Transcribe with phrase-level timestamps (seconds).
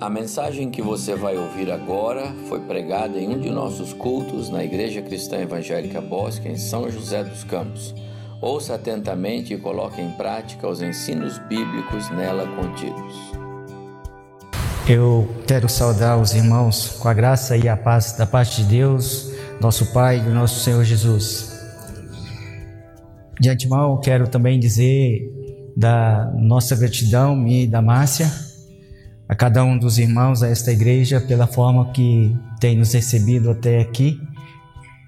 [0.00, 4.64] A mensagem que você vai ouvir agora foi pregada em um de nossos cultos na
[4.64, 7.94] Igreja Cristã Evangélica Bosque, em São José dos Campos.
[8.40, 13.14] Ouça atentamente e coloque em prática os ensinos bíblicos nela contidos.
[14.88, 19.30] Eu quero saudar os irmãos com a graça e a paz da parte de Deus,
[19.60, 21.54] nosso Pai e do nosso Senhor Jesus.
[23.40, 25.22] De antemão, quero também dizer
[25.76, 28.30] da nossa gratidão, e da Márcia,
[29.28, 33.80] a cada um dos irmãos a esta igreja pela forma que tem nos recebido até
[33.80, 34.20] aqui,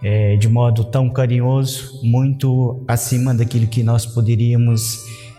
[0.02, 4.98] é, de modo tão carinhoso, muito acima daquilo que nós poderíamos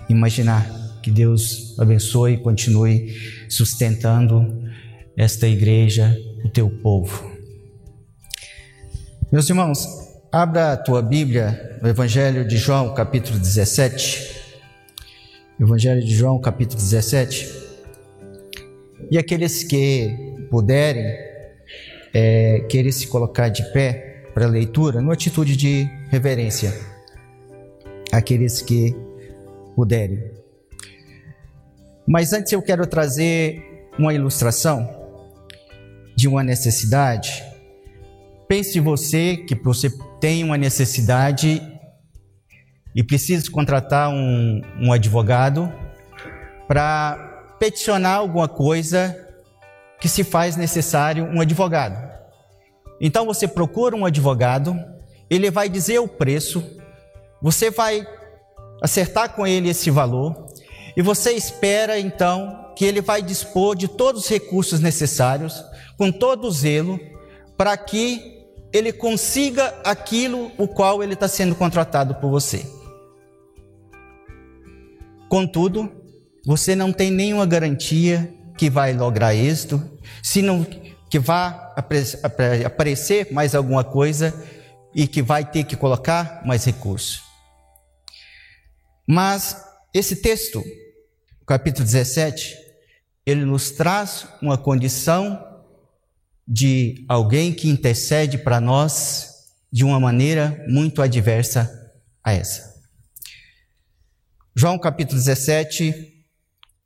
[0.10, 0.70] imaginar.
[1.02, 3.14] Que Deus abençoe e continue
[3.50, 4.68] sustentando
[5.16, 7.32] esta igreja, o teu povo.
[9.32, 9.88] Meus irmãos,
[10.32, 14.38] abra a tua Bíblia no Evangelho de João, capítulo 17.
[15.60, 17.57] Evangelho de João, capítulo 17.
[19.10, 21.06] E aqueles que puderem,
[22.14, 26.74] é, querer se colocar de pé para a leitura, numa atitude de reverência.
[28.12, 28.96] Aqueles que
[29.76, 30.32] puderem.
[32.08, 34.88] Mas antes eu quero trazer uma ilustração
[36.16, 37.44] de uma necessidade.
[38.48, 41.62] Pense você que você tem uma necessidade
[42.96, 45.72] e precisa contratar um, um advogado
[46.68, 49.28] para peticionar alguma coisa
[50.00, 52.08] que se faz necessário um advogado.
[53.00, 54.76] Então você procura um advogado,
[55.30, 56.64] ele vai dizer o preço,
[57.42, 58.08] você vai
[58.82, 60.48] acertar com ele esse valor
[60.96, 65.64] e você espera então que ele vai dispor de todos os recursos necessários,
[65.98, 67.00] com todo o zelo,
[67.56, 72.66] para que ele consiga aquilo o qual ele está sendo contratado por você.
[75.28, 75.92] Contudo,
[76.48, 79.84] você não tem nenhuma garantia que vai lograr êxito,
[80.24, 80.66] se não
[81.10, 81.76] que vá
[82.64, 84.34] aparecer mais alguma coisa
[84.96, 87.22] e que vai ter que colocar mais recursos.
[89.06, 89.62] Mas
[89.94, 90.64] esse texto,
[91.46, 92.56] capítulo 17,
[93.26, 95.46] ele nos traz uma condição
[96.48, 101.92] de alguém que intercede para nós de uma maneira muito adversa
[102.24, 102.74] a essa.
[104.56, 106.17] João capítulo 17,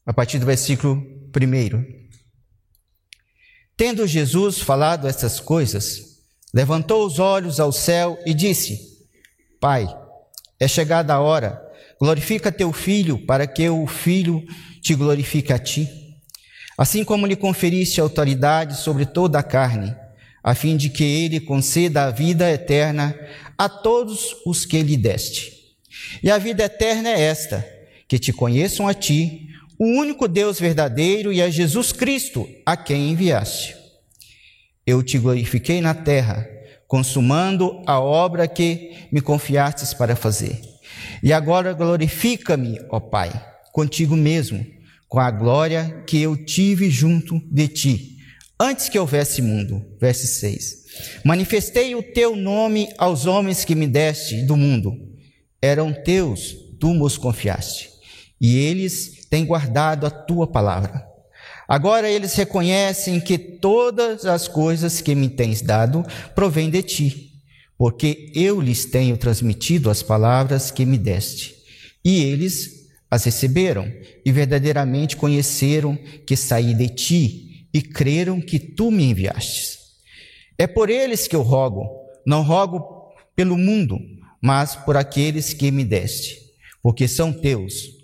[0.05, 2.01] a partir do versículo 1.
[3.77, 6.19] Tendo Jesus falado essas coisas,
[6.53, 8.79] levantou os olhos ao céu e disse:
[9.59, 9.87] Pai,
[10.59, 11.61] é chegada a hora,
[11.99, 14.43] glorifica teu filho, para que o filho
[14.81, 15.89] te glorifique a ti.
[16.77, 19.95] Assim como lhe conferiste autoridade sobre toda a carne,
[20.43, 23.15] a fim de que ele conceda a vida eterna
[23.57, 25.53] a todos os que lhe deste.
[26.23, 27.67] E a vida eterna é esta:
[28.07, 29.47] que te conheçam a ti,
[29.81, 33.75] o único Deus verdadeiro e a Jesus Cristo, a quem enviaste.
[34.85, 36.47] Eu te glorifiquei na terra,
[36.87, 40.61] consumando a obra que me confiastes para fazer.
[41.23, 43.31] E agora glorifica-me, ó Pai,
[43.73, 44.63] contigo mesmo,
[45.09, 48.17] com a glória que eu tive junto de ti,
[48.59, 49.83] antes que houvesse mundo.
[49.99, 51.21] Verso 6.
[51.25, 54.95] Manifestei o teu nome aos homens que me deste do mundo.
[55.59, 57.90] Eram teus, tu nos confiaste.
[58.41, 61.07] E eles têm guardado a tua palavra.
[61.67, 66.03] Agora eles reconhecem que todas as coisas que me tens dado
[66.35, 67.31] provêm de ti,
[67.77, 71.55] porque eu lhes tenho transmitido as palavras que me deste.
[72.03, 73.91] E eles as receberam
[74.25, 79.77] e verdadeiramente conheceram que saí de ti e creram que tu me enviastes.
[80.57, 81.87] É por eles que eu rogo,
[82.25, 83.99] não rogo pelo mundo,
[84.41, 86.37] mas por aqueles que me deste,
[86.81, 88.00] porque são teus.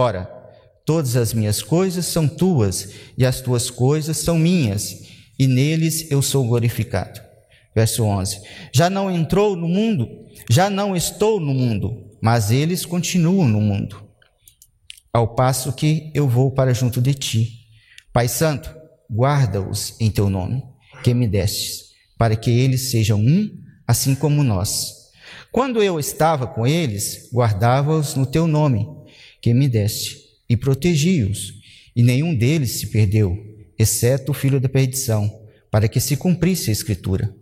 [0.00, 0.40] Ora,
[0.90, 5.02] Todas as minhas coisas são tuas, e as tuas coisas são minhas,
[5.38, 7.20] e neles eu sou glorificado.
[7.72, 8.40] Verso 11:
[8.72, 10.08] Já não entrou no mundo,
[10.50, 14.02] já não estou no mundo, mas eles continuam no mundo.
[15.12, 17.68] Ao passo que eu vou para junto de ti.
[18.12, 18.74] Pai Santo,
[19.08, 20.60] guarda-os em teu nome,
[21.04, 23.48] que me destes, para que eles sejam um,
[23.86, 24.92] assim como nós.
[25.52, 28.88] Quando eu estava com eles, guardava-os no teu nome,
[29.40, 31.54] que me deste e protegi-os,
[31.94, 33.36] e nenhum deles se perdeu,
[33.78, 35.30] exceto o filho da perdição,
[35.70, 37.34] para que se cumprisse a Escritura.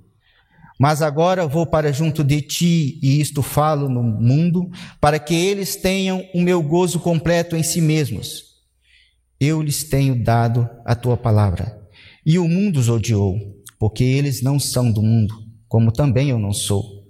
[0.79, 5.75] Mas agora vou para junto de ti, e isto falo no mundo, para que eles
[5.75, 8.45] tenham o meu gozo completo em si mesmos.
[9.41, 11.81] Eu lhes tenho dado a tua palavra,
[12.25, 13.37] e o mundo os odiou,
[13.79, 15.35] porque eles não são do mundo,
[15.67, 17.07] como também eu não sou.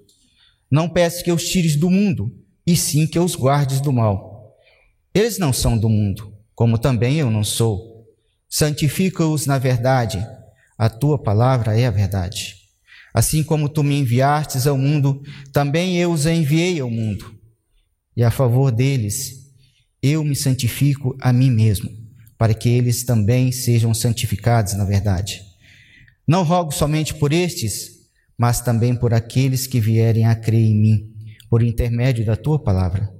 [0.70, 2.32] Não peço que os tires do mundo,
[2.66, 4.27] e sim que os guardes do mal.
[5.18, 8.06] Eles não são do mundo, como também eu não sou.
[8.48, 10.24] santifica-os na verdade.
[10.78, 12.54] A tua palavra é a verdade.
[13.12, 15.20] Assim como tu me enviastes ao mundo,
[15.52, 17.34] também eu os enviei ao mundo.
[18.16, 19.50] E a favor deles,
[20.00, 21.90] eu me santifico a mim mesmo,
[22.38, 25.42] para que eles também sejam santificados na verdade.
[26.28, 27.90] Não rogo somente por estes,
[28.38, 31.12] mas também por aqueles que vierem a crer em mim,
[31.50, 33.17] por intermédio da tua palavra,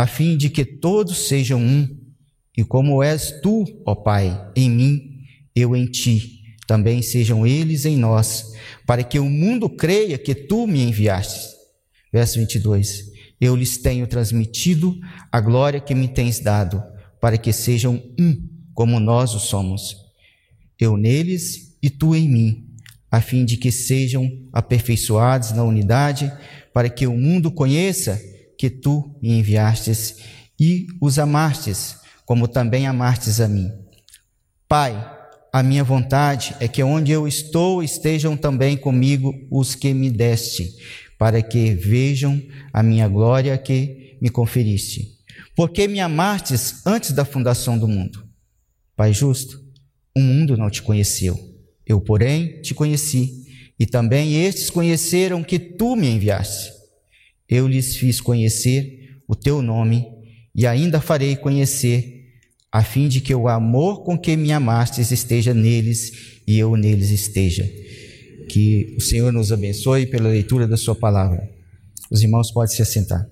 [0.00, 1.86] a fim de que todos sejam um,
[2.56, 7.98] e como és tu, ó Pai, em mim, eu em ti, também sejam eles em
[7.98, 8.54] nós,
[8.86, 11.50] para que o mundo creia que tu me enviaste.
[12.10, 13.10] Verso 22.
[13.38, 14.98] Eu lhes tenho transmitido
[15.30, 16.82] a glória que me tens dado,
[17.20, 19.94] para que sejam um, como nós o somos.
[20.78, 22.66] Eu neles e tu em mim,
[23.10, 26.32] a fim de que sejam aperfeiçoados na unidade,
[26.72, 28.18] para que o mundo conheça
[28.60, 30.16] que tu me enviastes
[30.58, 31.96] e os amastes,
[32.26, 33.70] como também amastes a mim.
[34.68, 34.92] Pai,
[35.52, 40.76] a minha vontade é que onde eu estou estejam também comigo os que me deste,
[41.18, 42.40] para que vejam
[42.72, 45.18] a minha glória que me conferiste.
[45.56, 48.24] Porque me amastes antes da fundação do mundo.
[48.94, 49.58] Pai justo,
[50.14, 51.50] o mundo não te conheceu
[51.90, 53.44] eu, porém, te conheci,
[53.76, 56.70] e também estes conheceram que tu me enviaste.
[57.50, 60.06] Eu lhes fiz conhecer o teu nome,
[60.54, 62.28] e ainda farei conhecer,
[62.70, 67.10] a fim de que o amor com que me amastes esteja neles e eu neles
[67.10, 67.64] esteja.
[68.48, 71.50] Que o Senhor nos abençoe pela leitura da Sua palavra.
[72.10, 73.28] Os irmãos podem se assentar.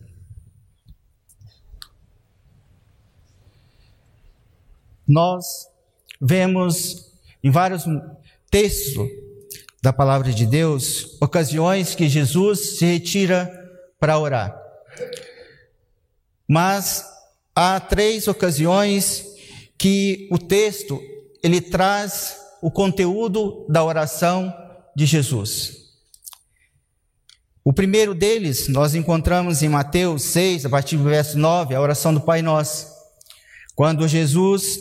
[5.06, 5.66] Nós
[6.20, 7.12] vemos
[7.42, 7.84] em vários
[8.50, 9.08] texto
[9.82, 13.57] da palavra de Deus, ocasiões que Jesus se retira
[13.98, 14.56] para orar.
[16.46, 17.04] Mas
[17.54, 19.24] há três ocasiões
[19.76, 21.00] que o texto
[21.42, 24.52] ele traz o conteúdo da oração
[24.96, 25.76] de Jesus.
[27.64, 32.14] O primeiro deles nós encontramos em Mateus 6, a partir do verso 9, a oração
[32.14, 32.86] do Pai Nosso.
[33.74, 34.78] Quando Jesus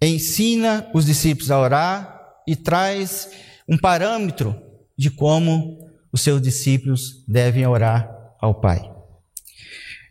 [0.00, 2.12] ensina os discípulos a orar,
[2.46, 3.30] e traz
[3.68, 4.60] um parâmetro
[4.98, 5.78] de como
[6.12, 8.92] os seus discípulos devem orar ao Pai.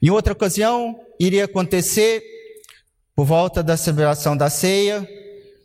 [0.02, 2.24] Em outra ocasião, iria acontecer
[3.14, 5.08] por volta da celebração da ceia,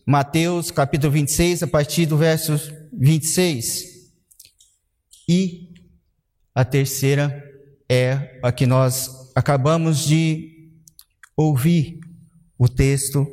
[0.04, 2.58] Mateus capítulo 26, a partir do verso
[2.92, 4.10] 26.
[5.28, 5.72] E
[6.54, 7.42] a terceira
[7.88, 10.70] é a que nós acabamos de
[11.36, 12.00] ouvir
[12.58, 13.26] o texto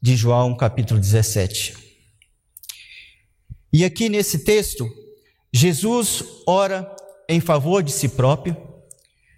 [0.00, 1.74] de João capítulo 17.
[3.72, 4.88] E aqui nesse texto,
[5.52, 6.94] Jesus ora
[7.28, 8.56] em favor de si próprio,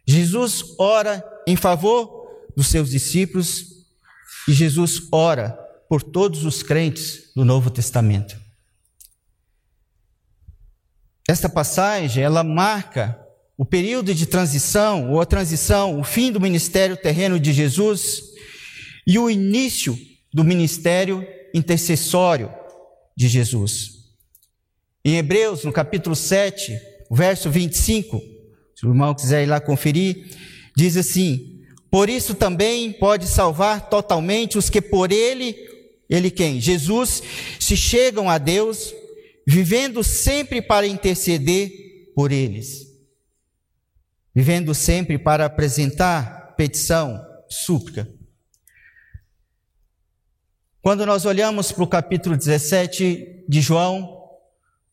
[0.07, 3.67] Jesus ora em favor dos seus discípulos
[4.49, 5.51] e Jesus ora
[5.89, 8.39] por todos os crentes do Novo Testamento.
[11.29, 13.19] Esta passagem, ela marca
[13.57, 18.23] o período de transição, ou a transição, o fim do ministério terreno de Jesus
[19.07, 19.97] e o início
[20.33, 22.53] do ministério intercessório
[23.17, 23.93] de Jesus.
[25.05, 26.77] Em Hebreus, no capítulo 7,
[27.15, 28.21] verso 25,
[28.75, 30.27] se o irmão quiser ir lá conferir,
[30.77, 35.57] diz assim: Por isso também pode salvar totalmente os que por ele,
[36.09, 36.61] ele quem?
[36.61, 37.23] Jesus,
[37.61, 38.93] se chegam a Deus,
[39.47, 41.71] vivendo sempre para interceder
[42.15, 42.87] por eles,
[44.35, 48.09] vivendo sempre para apresentar petição, súplica.
[50.85, 54.23] Quando nós olhamos para o capítulo 17 de João,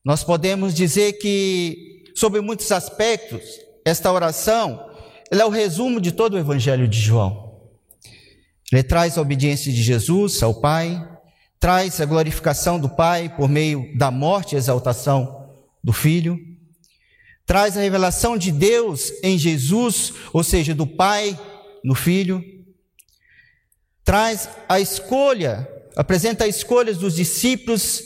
[0.06, 3.42] nós podemos dizer que, sobre muitos aspectos,
[3.86, 4.90] esta oração
[5.32, 7.52] é o resumo de todo o Evangelho de João.
[8.72, 11.08] Ele traz a obediência de Jesus ao Pai,
[11.60, 15.50] traz a glorificação do Pai por meio da morte e exaltação
[15.84, 16.40] do Filho,
[17.46, 21.38] traz a revelação de Deus em Jesus, ou seja, do Pai
[21.84, 22.44] no Filho,
[24.04, 28.02] traz a escolha, apresenta as escolhas dos discípulos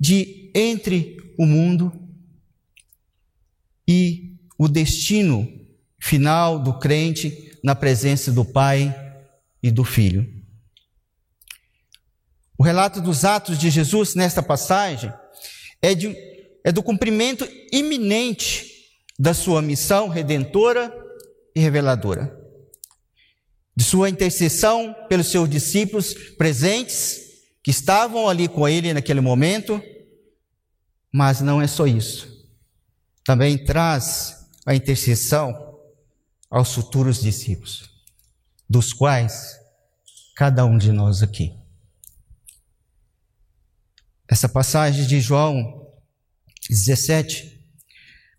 [0.00, 2.07] de entre o mundo
[3.88, 5.48] e o destino
[5.98, 8.94] final do crente na presença do Pai
[9.62, 10.28] e do Filho.
[12.58, 15.10] O relato dos atos de Jesus nesta passagem
[15.80, 16.14] é, de,
[16.62, 18.66] é do cumprimento iminente
[19.18, 20.92] da sua missão redentora
[21.54, 22.36] e reveladora,
[23.74, 27.20] de sua intercessão pelos seus discípulos presentes
[27.64, 29.82] que estavam ali com ele naquele momento
[31.12, 32.37] mas não é só isso.
[33.28, 35.78] Também traz a intercessão
[36.48, 37.90] aos futuros discípulos,
[38.66, 39.54] dos quais
[40.34, 41.54] cada um de nós aqui.
[44.26, 45.92] essa passagem de João
[46.70, 47.70] 17,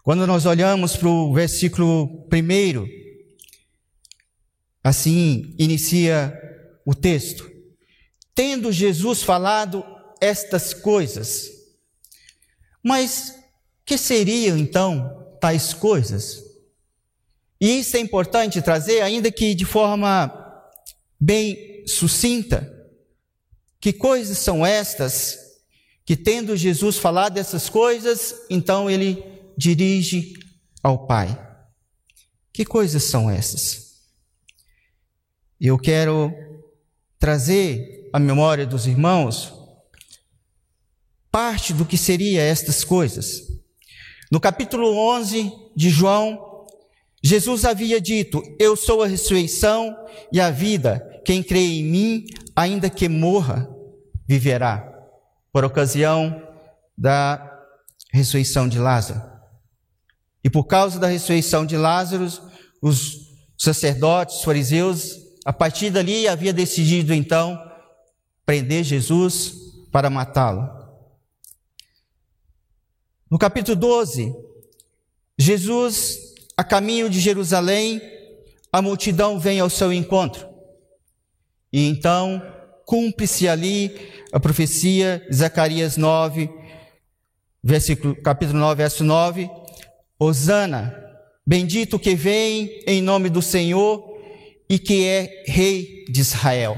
[0.02, 2.88] quando nós olhamos para o versículo primeiro,
[4.84, 6.34] assim inicia
[6.84, 7.48] o texto.
[8.34, 9.86] Tendo Jesus falado
[10.20, 11.48] estas coisas,
[12.84, 13.38] mas
[13.90, 16.44] que seriam então tais coisas?
[17.60, 20.32] E isso é importante trazer, ainda que de forma
[21.20, 22.72] bem sucinta.
[23.82, 25.40] Que coisas são estas
[26.06, 29.24] que, tendo Jesus falado dessas coisas, então ele
[29.58, 30.34] dirige
[30.84, 31.36] ao Pai?
[32.54, 34.04] Que coisas são essas?
[35.60, 36.32] Eu quero
[37.18, 39.52] trazer à memória dos irmãos
[41.32, 43.49] parte do que seria estas coisas.
[44.32, 46.68] No capítulo 11 de João,
[47.24, 49.96] Jesus havia dito: Eu sou a ressurreição
[50.32, 51.04] e a vida.
[51.26, 53.68] Quem crê em mim, ainda que morra,
[54.28, 54.88] viverá.
[55.52, 56.44] Por ocasião
[56.96, 57.60] da
[58.14, 59.20] ressurreição de Lázaro.
[60.44, 62.28] E por causa da ressurreição de Lázaro,
[62.82, 67.60] os sacerdotes, os fariseus, a partir dali havia decidido então
[68.46, 69.54] prender Jesus
[69.92, 70.79] para matá-lo.
[73.30, 74.34] No capítulo 12,
[75.38, 78.02] Jesus a caminho de Jerusalém,
[78.70, 80.46] a multidão vem ao seu encontro.
[81.72, 82.42] E então
[82.86, 83.96] cumpre-se ali
[84.34, 86.50] a profecia, Zacarias 9,
[87.64, 89.50] versículo, capítulo 9, verso 9.
[90.20, 90.94] Osana,
[91.48, 94.20] bendito que vem em nome do Senhor
[94.70, 96.78] e que é rei de Israel.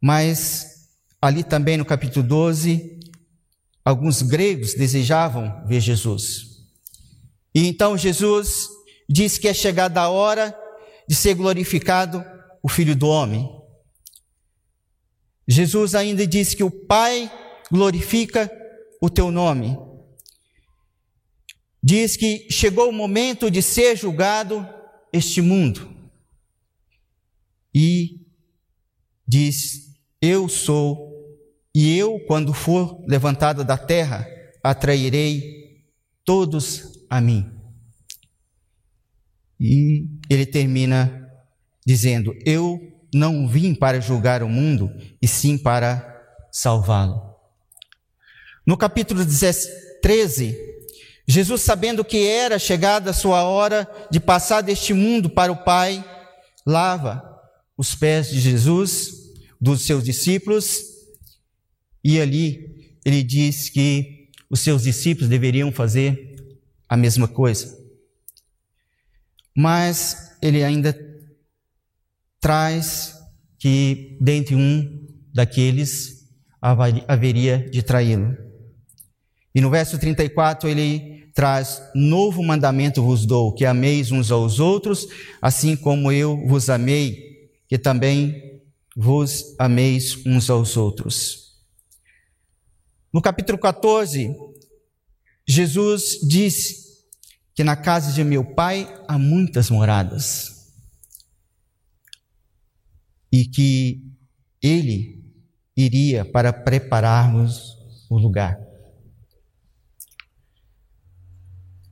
[0.00, 0.88] Mas
[1.20, 3.00] ali também no capítulo 12,
[3.84, 6.64] alguns gregos desejavam ver Jesus.
[7.54, 8.68] E então Jesus
[9.08, 10.56] diz que é chegada a hora
[11.08, 12.24] de ser glorificado
[12.62, 13.48] o Filho do Homem.
[15.46, 17.30] Jesus ainda diz que o Pai
[17.70, 18.50] glorifica
[19.00, 19.78] o teu nome.
[21.82, 24.66] Diz que chegou o momento de ser julgado
[25.12, 25.94] este mundo.
[27.74, 28.26] E
[29.28, 31.13] diz: Eu sou,
[31.74, 34.26] e eu, quando for levantado da terra,
[34.62, 35.82] atrairei
[36.24, 37.50] todos a mim.
[39.58, 41.28] E ele termina
[41.84, 42.80] dizendo: Eu
[43.12, 44.90] não vim para julgar o mundo,
[45.20, 47.34] e sim para salvá-lo.
[48.66, 49.24] No capítulo
[50.00, 50.56] 13,
[51.26, 56.04] Jesus, sabendo que era chegada a sua hora de passar deste mundo para o Pai,
[56.64, 57.22] lava
[57.76, 59.10] os pés de Jesus,
[59.60, 60.93] dos seus discípulos,
[62.04, 66.36] e ali ele diz que os seus discípulos deveriam fazer
[66.88, 67.76] a mesma coisa.
[69.56, 70.94] Mas ele ainda
[72.40, 73.14] traz
[73.58, 76.28] que dentre um daqueles
[76.60, 78.36] haveria de traí-lo.
[79.54, 85.06] E no verso 34 ele traz: Novo mandamento vos dou, que ameis uns aos outros,
[85.40, 88.60] assim como eu vos amei, que também
[88.96, 91.43] vos ameis uns aos outros.
[93.14, 94.34] No capítulo 14,
[95.46, 97.04] Jesus disse
[97.54, 100.74] que na casa de meu pai há muitas moradas
[103.30, 104.02] e que
[104.60, 105.32] ele
[105.76, 107.78] iria para prepararmos
[108.10, 108.58] o lugar.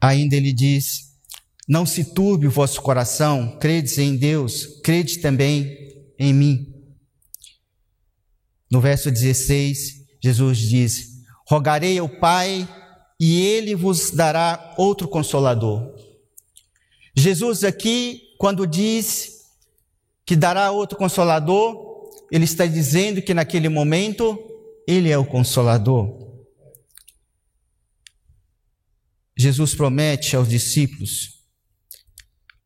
[0.01, 1.17] Ainda ele diz:
[1.69, 6.75] Não se turbe o vosso coração, credes em Deus, crede também em mim.
[8.69, 11.12] No verso 16, Jesus diz:
[11.49, 12.69] Rogarei ao Pai
[13.19, 15.95] e ele vos dará outro consolador.
[17.15, 19.43] Jesus aqui, quando diz
[20.25, 24.39] que dará outro consolador, ele está dizendo que naquele momento
[24.87, 26.21] ele é o consolador.
[29.37, 31.43] Jesus promete aos discípulos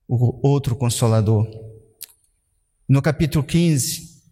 [0.08, 1.46] o outro consolador.
[2.88, 4.22] No capítulo 15,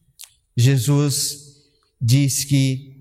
[0.56, 1.64] Jesus
[2.00, 2.93] diz que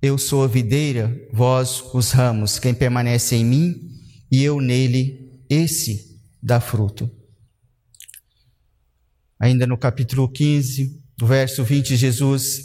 [0.00, 2.58] eu sou a videira, vós os ramos.
[2.58, 3.90] Quem permanece em mim
[4.30, 7.10] e eu nele, esse dá fruto.
[9.40, 12.62] Ainda no capítulo 15, verso 20, Jesus: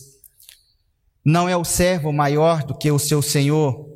[1.25, 3.91] Não é o servo maior do que o seu senhor.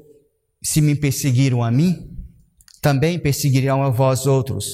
[0.63, 2.17] Se me perseguiram a mim,
[2.81, 4.73] também perseguirão a vós outros.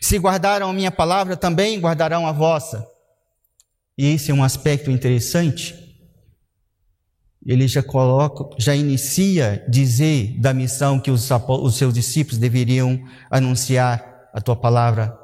[0.00, 2.86] Se guardaram a minha palavra, também guardarão a vossa.
[3.96, 5.81] E esse é um aspecto interessante
[7.44, 14.30] ele já coloca, já inicia dizer da missão que os, os seus discípulos deveriam anunciar
[14.32, 15.16] a tua palavra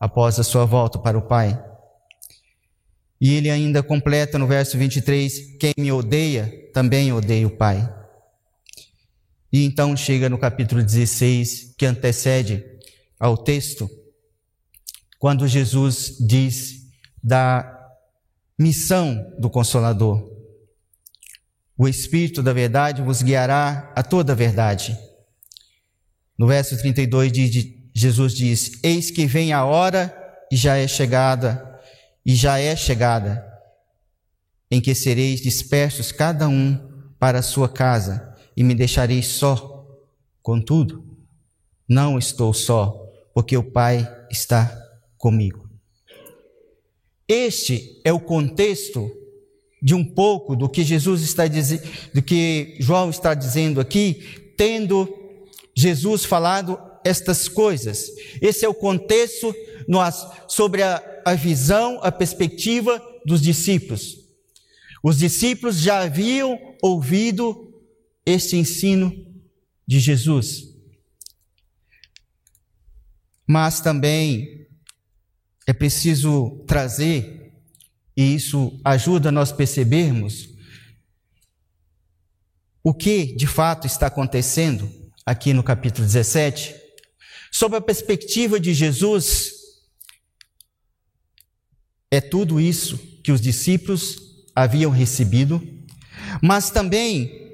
[0.00, 1.62] após a sua volta para o Pai.
[3.20, 7.92] E ele ainda completa no verso 23: Quem me odeia, também odeia o Pai.
[9.52, 12.64] E então chega no capítulo 16, que antecede
[13.18, 13.88] ao texto,
[15.18, 16.86] quando Jesus diz
[17.22, 17.72] da
[18.58, 20.35] missão do Consolador.
[21.78, 24.98] O Espírito da Verdade vos guiará a toda a verdade.
[26.38, 27.32] No verso 32,
[27.94, 30.14] Jesus diz: Eis que vem a hora
[30.50, 31.80] e já é chegada,
[32.24, 33.44] e já é chegada,
[34.70, 36.78] em que sereis dispersos cada um
[37.18, 39.84] para a sua casa, e me deixareis só.
[40.40, 41.04] Contudo,
[41.86, 43.04] não estou só,
[43.34, 44.74] porque o Pai está
[45.18, 45.68] comigo.
[47.28, 49.10] Este é o contexto
[49.82, 51.82] de um pouco do que Jesus está dizendo,
[52.14, 55.08] do que João está dizendo aqui, tendo
[55.74, 58.08] Jesus falado estas coisas.
[58.40, 59.54] Esse é o contexto
[60.48, 64.26] sobre a, a visão, a perspectiva dos discípulos.
[65.02, 67.72] Os discípulos já haviam ouvido
[68.24, 69.14] este ensino
[69.86, 70.74] de Jesus.
[73.46, 74.66] Mas também
[75.66, 77.45] é preciso trazer,
[78.16, 80.48] e isso ajuda nós percebermos,
[82.82, 84.90] o que de fato está acontecendo
[85.24, 86.74] aqui no capítulo 17,
[87.52, 89.52] sob a perspectiva de Jesus,
[92.10, 95.60] é tudo isso que os discípulos haviam recebido,
[96.40, 97.44] mas também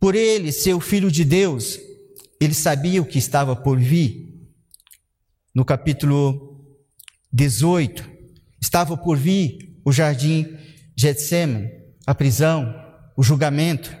[0.00, 1.78] por ele ser o filho de Deus,
[2.40, 4.28] ele sabia o que estava por vir.
[5.52, 6.64] No capítulo
[7.32, 8.17] 18,
[8.60, 10.56] estava por vir o jardim
[10.96, 11.70] Getsemane,
[12.06, 12.74] a prisão,
[13.16, 13.96] o julgamento.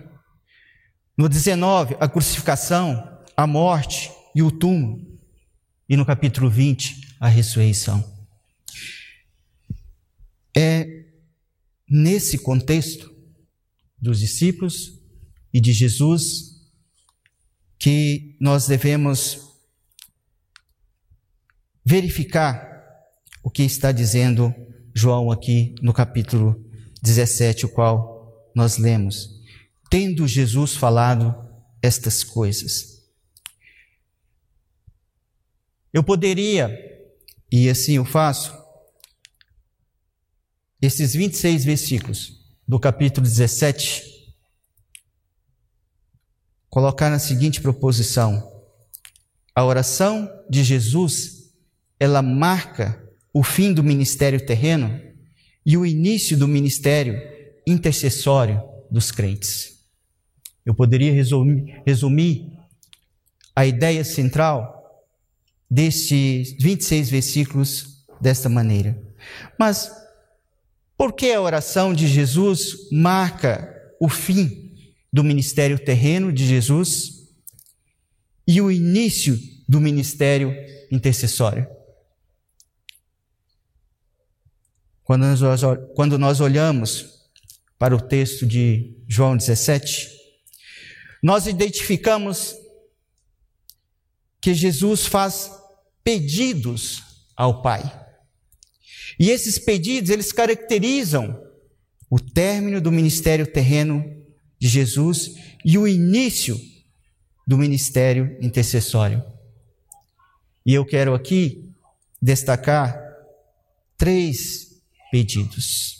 [1.16, 5.06] No 19, a crucificação, a morte e o túmulo.
[5.88, 8.04] E no capítulo 20, a ressurreição.
[10.56, 11.06] É
[11.88, 13.14] nesse contexto
[13.96, 15.00] dos discípulos
[15.52, 16.58] e de Jesus
[17.78, 19.40] que nós devemos
[21.84, 22.67] verificar
[23.42, 24.54] o que está dizendo
[24.94, 26.64] João aqui no capítulo
[27.02, 29.40] 17, o qual nós lemos.
[29.90, 31.34] Tendo Jesus falado
[31.82, 33.02] estas coisas.
[35.92, 36.70] Eu poderia,
[37.50, 38.56] e assim eu faço,
[40.80, 44.18] esses 26 versículos do capítulo 17
[46.68, 48.62] colocar na seguinte proposição:
[49.54, 51.52] a oração de Jesus,
[51.98, 55.00] ela marca o fim do ministério terreno
[55.64, 57.20] e o início do ministério
[57.66, 59.78] intercessório dos crentes.
[60.64, 62.52] Eu poderia resumir, resumir
[63.54, 65.04] a ideia central
[65.70, 69.00] destes 26 versículos desta maneira.
[69.58, 69.90] Mas
[70.96, 74.74] por que a oração de Jesus marca o fim
[75.12, 77.28] do ministério terreno de Jesus
[78.46, 79.38] e o início
[79.68, 80.54] do ministério
[80.90, 81.66] intercessório.
[85.08, 85.60] Quando nós,
[85.94, 87.24] quando nós olhamos
[87.78, 90.06] para o texto de João 17,
[91.22, 92.54] nós identificamos
[94.38, 95.50] que Jesus faz
[96.04, 97.02] pedidos
[97.34, 97.90] ao Pai.
[99.18, 101.42] E esses pedidos, eles caracterizam
[102.10, 104.04] o término do ministério terreno
[104.58, 106.60] de Jesus e o início
[107.46, 109.24] do ministério intercessório.
[110.66, 111.72] E eu quero aqui
[112.20, 113.02] destacar
[113.96, 114.67] três
[115.10, 115.98] pedidos.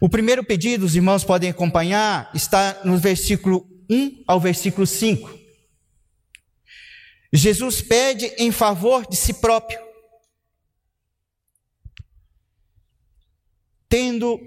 [0.00, 5.36] O primeiro pedido, os irmãos podem acompanhar, está no versículo 1 ao versículo 5.
[7.32, 9.78] Jesus pede em favor de si próprio,
[13.88, 14.38] tendo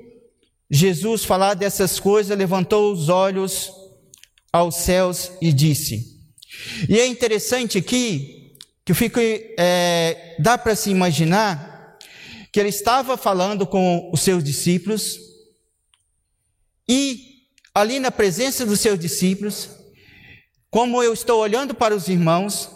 [0.70, 3.72] Jesus, falar dessas coisas, levantou os olhos
[4.52, 6.20] aos céus e disse.
[6.88, 11.69] E é interessante aqui que eu fico, é, dá para se imaginar
[12.52, 15.20] que ele estava falando com os seus discípulos
[16.88, 19.70] e ali na presença dos seus discípulos,
[20.70, 22.70] como eu estou olhando para os irmãos,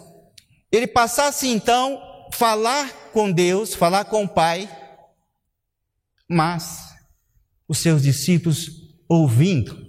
[0.70, 2.00] ele passasse então
[2.32, 4.68] falar com Deus, falar com o Pai,
[6.28, 6.94] mas
[7.68, 8.70] os seus discípulos
[9.08, 9.84] ouvindo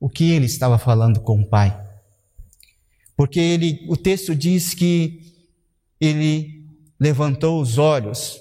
[0.00, 1.86] o que ele estava falando com o Pai.
[3.16, 5.34] Porque ele, o texto diz que
[6.00, 6.57] ele
[6.98, 8.38] levantou os olhos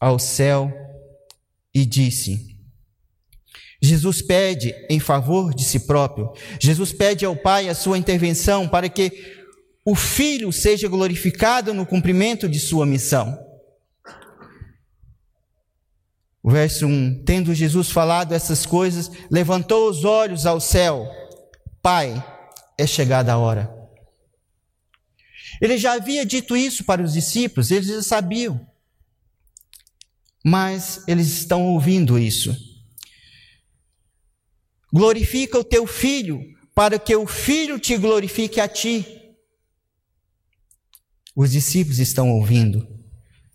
[0.00, 0.72] ao céu
[1.74, 2.56] e disse:
[3.80, 8.88] Jesus pede em favor de si próprio, Jesus pede ao Pai a sua intervenção para
[8.88, 9.38] que
[9.84, 13.38] o Filho seja glorificado no cumprimento de sua missão.
[16.42, 21.08] O verso 1: Tendo Jesus falado essas coisas, levantou os olhos ao céu.
[21.82, 22.22] Pai,
[22.78, 23.79] é chegada a hora.
[25.60, 28.66] Ele já havia dito isso para os discípulos, eles já sabiam.
[30.44, 32.56] Mas eles estão ouvindo isso.
[34.92, 36.42] Glorifica o teu filho,
[36.74, 39.06] para que o filho te glorifique a ti.
[41.34, 42.88] Os discípulos estão ouvindo.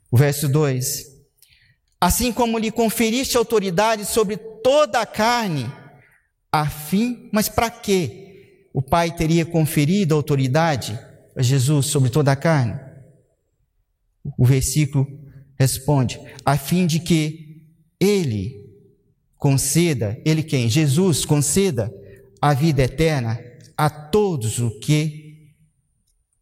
[0.09, 1.05] O verso 2:
[1.99, 5.71] Assim como lhe conferiste autoridade sobre toda a carne,
[6.51, 8.69] a fim, mas para quê?
[8.73, 10.97] O Pai teria conferido autoridade
[11.35, 12.79] a Jesus sobre toda a carne?
[14.37, 15.07] O versículo
[15.57, 17.63] responde: a fim de que
[17.99, 18.65] ele
[19.37, 20.69] conceda, ele quem?
[20.69, 21.93] Jesus conceda
[22.41, 23.39] a vida eterna
[23.77, 25.51] a todos o que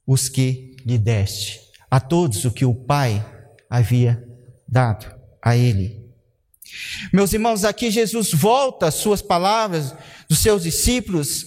[0.06, 3.26] os que lhe deste, a todos o que o Pai
[3.70, 4.24] havia
[4.68, 6.04] dado a ele.
[7.12, 9.94] Meus irmãos, aqui Jesus volta as suas palavras
[10.30, 11.46] dos seus discípulos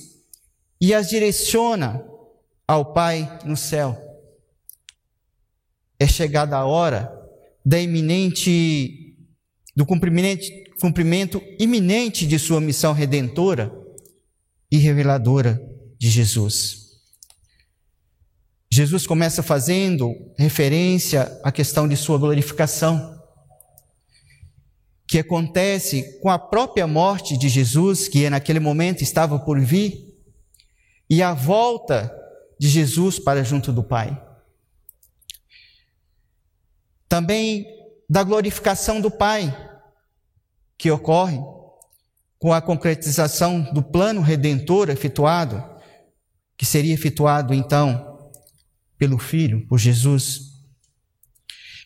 [0.81, 2.03] e as direciona
[2.67, 3.97] ao Pai no céu.
[5.99, 7.13] É chegada a hora
[7.65, 9.17] da iminente
[9.75, 10.47] do cumprimento,
[10.81, 13.73] cumprimento iminente de sua missão redentora
[14.71, 15.61] e reveladora
[15.99, 16.87] de Jesus.
[18.71, 23.17] Jesus começa fazendo referência à questão de sua glorificação,
[25.09, 30.15] que acontece com a própria morte de Jesus, que naquele momento estava por vir,
[31.09, 32.13] e a volta
[32.59, 34.21] de Jesus para junto do Pai.
[37.09, 37.66] Também
[38.09, 39.55] da glorificação do Pai,
[40.79, 41.38] que ocorre
[42.38, 45.62] com a concretização do plano redentor efetuado,
[46.57, 48.31] que seria efetuado então
[48.99, 50.53] pelo Filho, por Jesus,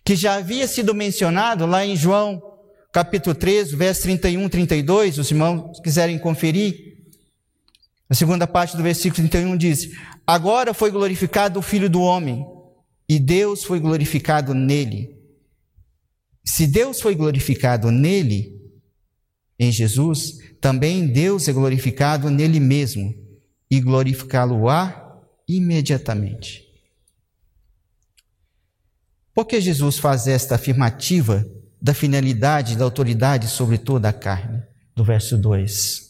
[0.05, 2.43] que já havia sido mencionado lá em João
[2.93, 6.90] capítulo 3, verso 31, 32, os irmãos quiserem conferir.
[8.11, 9.91] A segunda parte do versículo 31 diz:
[10.27, 12.45] Agora foi glorificado o Filho do Homem,
[13.09, 15.17] e Deus foi glorificado nele.
[16.45, 18.61] Se Deus foi glorificado nele,
[19.57, 23.15] em Jesus, também Deus é glorificado nele mesmo
[23.71, 26.67] e glorificá-lo-á imediatamente.
[29.33, 31.47] Por que Jesus faz esta afirmativa
[31.81, 34.63] da finalidade da autoridade sobre toda a carne?
[34.97, 36.10] Do verso 2.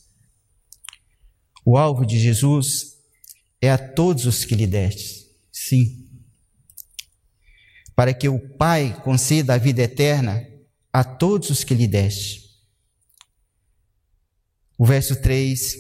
[1.71, 2.97] O alvo de Jesus
[3.63, 5.31] é a todos os que lhe deste.
[5.53, 6.05] Sim.
[7.95, 10.45] Para que o Pai conceda a vida eterna
[10.93, 12.41] a todos os que lhe deste.
[14.77, 15.77] O verso 3: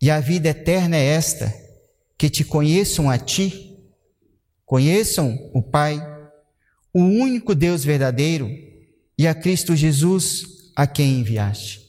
[0.00, 1.52] E a vida eterna é esta,
[2.16, 3.76] que te conheçam a ti,
[4.64, 5.98] conheçam o Pai,
[6.94, 8.48] o único Deus verdadeiro,
[9.18, 11.82] e a Cristo Jesus, a quem enviaste.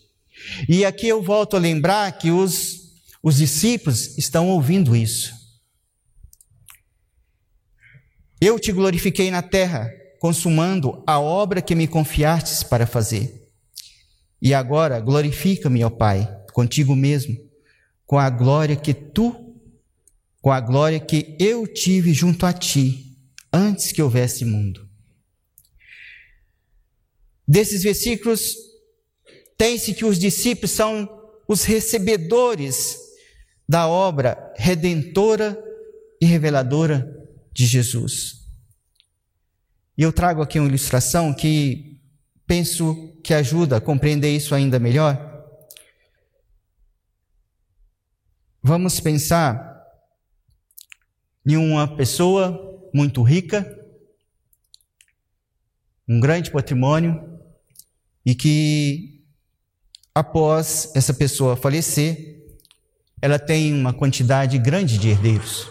[0.67, 5.33] E aqui eu volto a lembrar que os, os discípulos estão ouvindo isso.
[8.41, 13.47] Eu te glorifiquei na terra, consumando a obra que me confiastes para fazer.
[14.41, 17.37] E agora glorifica-me, ó Pai, contigo mesmo,
[18.05, 19.57] com a glória que tu,
[20.41, 23.17] com a glória que eu tive junto a ti,
[23.51, 24.89] antes que houvesse mundo.
[27.47, 28.55] Desses versículos,
[29.63, 31.07] tem-se que os discípulos são
[31.47, 32.97] os recebedores
[33.65, 35.57] da obra redentora
[36.19, 38.45] e reveladora de Jesus.
[39.97, 41.97] E eu trago aqui uma ilustração que
[42.45, 45.17] penso que ajuda a compreender isso ainda melhor.
[48.61, 49.81] Vamos pensar
[51.47, 53.65] em uma pessoa muito rica,
[56.05, 57.39] um grande patrimônio,
[58.25, 59.12] e que
[60.13, 62.41] após essa pessoa falecer,
[63.21, 65.67] ela tem uma quantidade grande de herdeiros.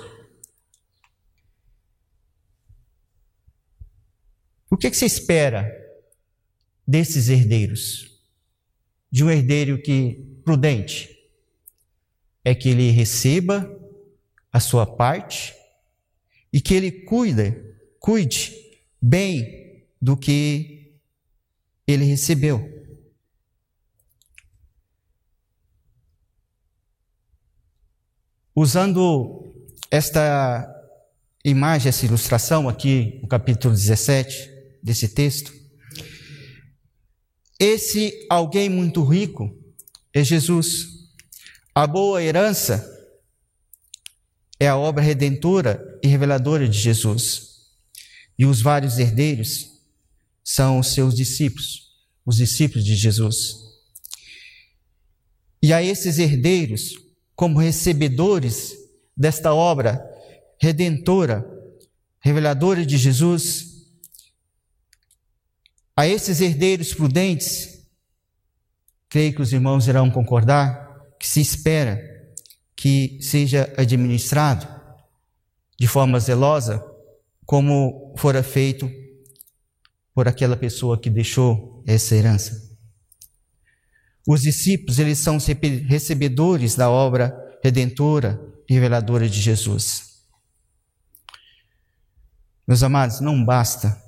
[4.70, 5.82] O que, que você espera
[6.86, 8.20] desses herdeiros.
[9.10, 11.16] De um herdeiro que prudente
[12.44, 13.70] é que ele receba
[14.52, 15.54] a sua parte
[16.52, 17.56] e que ele cuida,
[17.98, 18.52] cuide
[19.00, 20.98] bem do que
[21.86, 22.81] ele recebeu.
[28.54, 29.54] Usando
[29.90, 30.68] esta
[31.42, 34.50] imagem, essa ilustração aqui no capítulo 17
[34.82, 35.52] desse texto,
[37.58, 39.56] esse alguém muito rico
[40.12, 40.86] é Jesus.
[41.74, 42.86] A boa herança
[44.60, 47.70] é a obra redentora e reveladora de Jesus.
[48.38, 49.70] E os vários herdeiros
[50.44, 51.90] são os seus discípulos,
[52.26, 53.56] os discípulos de Jesus.
[55.62, 56.94] E a esses herdeiros,
[57.42, 58.72] como recebedores
[59.16, 60.00] desta obra
[60.60, 61.44] redentora,
[62.20, 63.88] reveladora de Jesus,
[65.96, 67.84] a esses herdeiros prudentes,
[69.08, 72.00] creio que os irmãos irão concordar que se espera
[72.76, 74.68] que seja administrado
[75.76, 76.80] de forma zelosa,
[77.44, 78.88] como fora feito
[80.14, 82.61] por aquela pessoa que deixou essa herança.
[84.26, 85.38] Os discípulos, eles são
[85.86, 90.12] recebedores da obra redentora e reveladora de Jesus.
[92.66, 94.00] Meus amados, não basta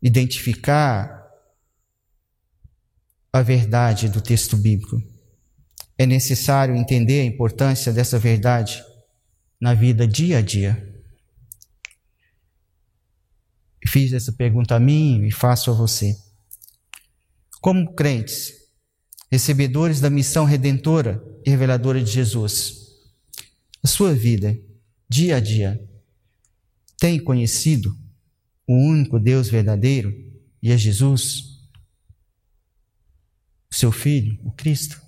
[0.00, 1.18] identificar
[3.32, 5.02] a verdade do texto bíblico.
[5.96, 8.82] É necessário entender a importância dessa verdade
[9.60, 11.02] na vida dia a dia.
[13.86, 16.16] Fiz essa pergunta a mim e faço a você.
[17.60, 18.57] Como crentes,
[19.30, 22.88] recebedores da missão redentora e reveladora de Jesus,
[23.82, 24.58] a sua vida,
[25.08, 25.82] dia a dia,
[26.98, 27.96] tem conhecido
[28.66, 30.12] o único Deus verdadeiro
[30.62, 31.60] e é Jesus,
[33.70, 35.00] o seu Filho, o Cristo?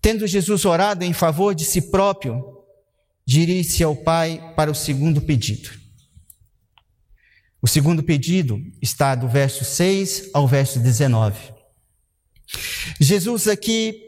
[0.00, 2.44] Tendo Jesus orado em favor de si próprio,
[3.24, 5.83] dirige-se ao Pai para o segundo pedido.
[7.64, 11.34] O segundo pedido está do verso 6 ao verso 19.
[13.00, 14.02] Jesus aqui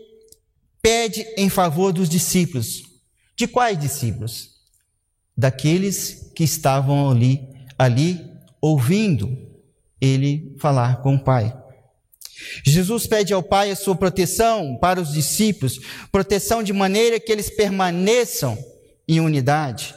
[0.83, 2.83] pede em favor dos discípulos.
[3.35, 4.51] De quais discípulos?
[5.35, 9.35] Daqueles que estavam ali, ali ouvindo
[9.99, 11.57] ele falar com o Pai.
[12.63, 15.81] Jesus pede ao Pai a sua proteção para os discípulos,
[16.13, 18.63] proteção de maneira que eles permaneçam
[19.09, 19.95] em unidade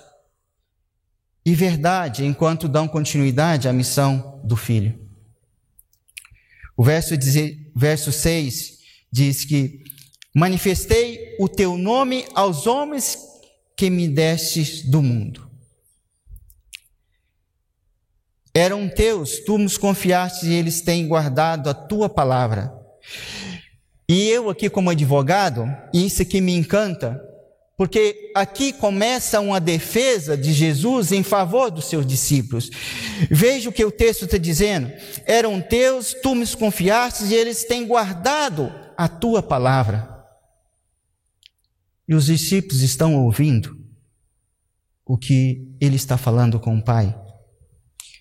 [1.49, 4.99] e verdade enquanto dão continuidade à missão do Filho.
[6.77, 7.15] O verso,
[7.75, 8.77] verso 6
[9.11, 9.83] diz que
[10.31, 13.17] manifestei o teu nome aos homens
[13.75, 15.49] que me destes do mundo.
[18.53, 22.71] Eram teus, tu nos confiaste e eles têm guardado a tua palavra.
[24.07, 27.19] E eu aqui como advogado, isso aqui me encanta,
[27.79, 32.69] porque aqui começa uma defesa de Jesus em favor dos seus discípulos.
[33.31, 34.91] Veja o que o texto está dizendo:
[35.25, 40.13] eram teus, tu me confiaste e eles têm guardado a tua palavra.
[42.05, 43.77] E os discípulos estão ouvindo
[45.05, 47.17] o que ele está falando com o Pai.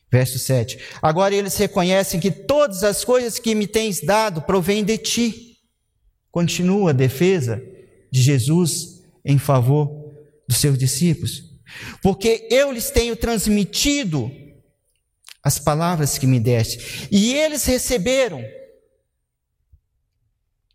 [0.09, 0.79] Verso 7.
[1.03, 5.57] Agora eles reconhecem que todas as coisas que me tens dado provêm de ti.
[6.31, 7.61] Continua a defesa
[8.09, 8.98] de Jesus
[9.29, 10.15] em favor
[10.49, 11.45] dos seus discípulos,
[12.03, 14.31] porque eu lhes tenho transmitido
[15.45, 18.43] as palavras que me deste, e eles receberam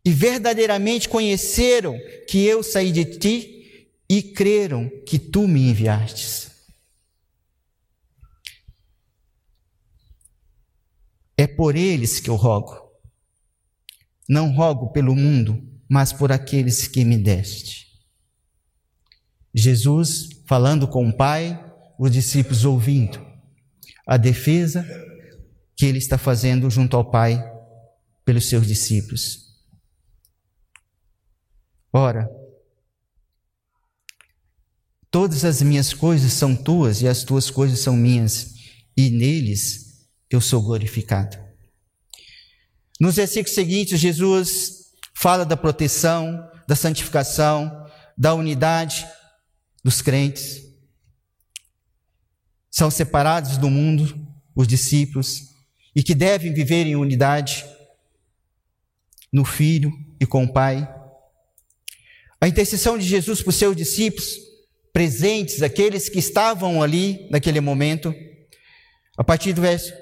[0.06, 1.98] e verdadeiramente conheceram
[2.30, 6.52] que eu saí de ti e creram que tu me enviastes.
[11.36, 12.80] É por eles que eu rogo.
[14.30, 17.83] Não rogo pelo mundo, mas por aqueles que me deste.
[19.54, 21.60] Jesus falando com o Pai,
[22.00, 23.24] os discípulos ouvindo
[24.06, 24.86] a defesa
[25.76, 27.42] que ele está fazendo junto ao Pai
[28.26, 29.44] pelos seus discípulos.
[31.92, 32.28] Ora,
[35.12, 38.54] todas as minhas coisas são tuas e as tuas coisas são minhas,
[38.98, 41.38] e neles eu sou glorificado.
[43.00, 44.86] Nos versículos seguintes, Jesus
[45.16, 47.86] fala da proteção, da santificação,
[48.18, 49.06] da unidade
[49.84, 50.64] dos crentes.
[52.72, 55.54] São separados do mundo os discípulos
[55.96, 57.66] e que devem viver em unidade
[59.32, 60.88] no Filho e com o Pai.
[62.40, 64.38] A intercessão de Jesus por seus discípulos,
[64.92, 68.14] presentes, aqueles que estavam ali naquele momento,
[69.18, 69.94] a partir do verso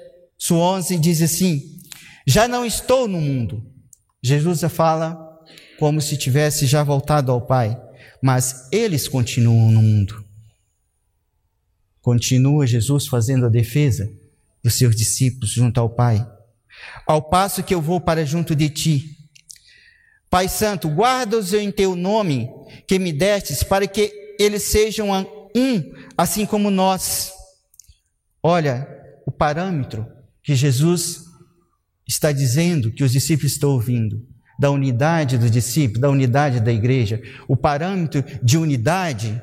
[0.50, 1.78] 11 diz assim:
[2.26, 3.70] Já não estou no mundo.
[4.22, 5.18] Jesus fala
[5.78, 7.76] como se tivesse já voltado ao Pai
[8.22, 10.24] mas eles continuam no mundo.
[12.00, 14.08] Continua Jesus fazendo a defesa
[14.62, 16.24] dos seus discípulos junto ao Pai.
[17.04, 19.18] Ao passo que eu vou para junto de ti.
[20.30, 22.48] Pai Santo, guarda-os em teu nome
[22.86, 25.10] que me destes, para que eles sejam
[25.54, 27.32] um, assim como nós.
[28.42, 28.88] Olha
[29.26, 30.06] o parâmetro
[30.42, 31.24] que Jesus
[32.06, 34.26] está dizendo que os discípulos estão ouvindo
[34.62, 37.20] da unidade dos discípulos, da unidade da igreja.
[37.48, 39.42] O parâmetro de unidade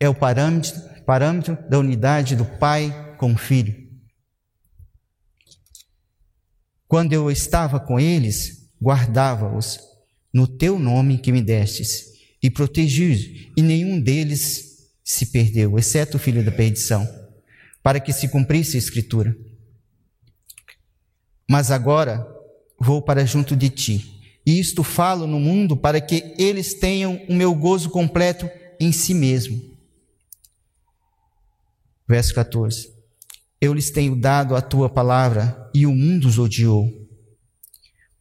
[0.00, 0.72] é o parâmetro,
[1.04, 3.86] parâmetro da unidade do Pai com o Filho.
[6.88, 9.78] quando eu estava com eles, guardava-os
[10.32, 16.20] no teu nome que me destes e protegi e nenhum deles se perdeu, exceto o
[16.20, 17.06] filho da perdição,
[17.82, 19.36] para que se cumprisse a escritura.
[21.48, 22.26] Mas agora
[22.78, 24.15] vou para junto de ti,
[24.46, 29.12] e isto falo no mundo para que eles tenham o meu gozo completo em si
[29.12, 29.60] mesmo.
[32.08, 32.94] Verso 14.
[33.60, 36.88] Eu lhes tenho dado a tua palavra e o mundo os odiou,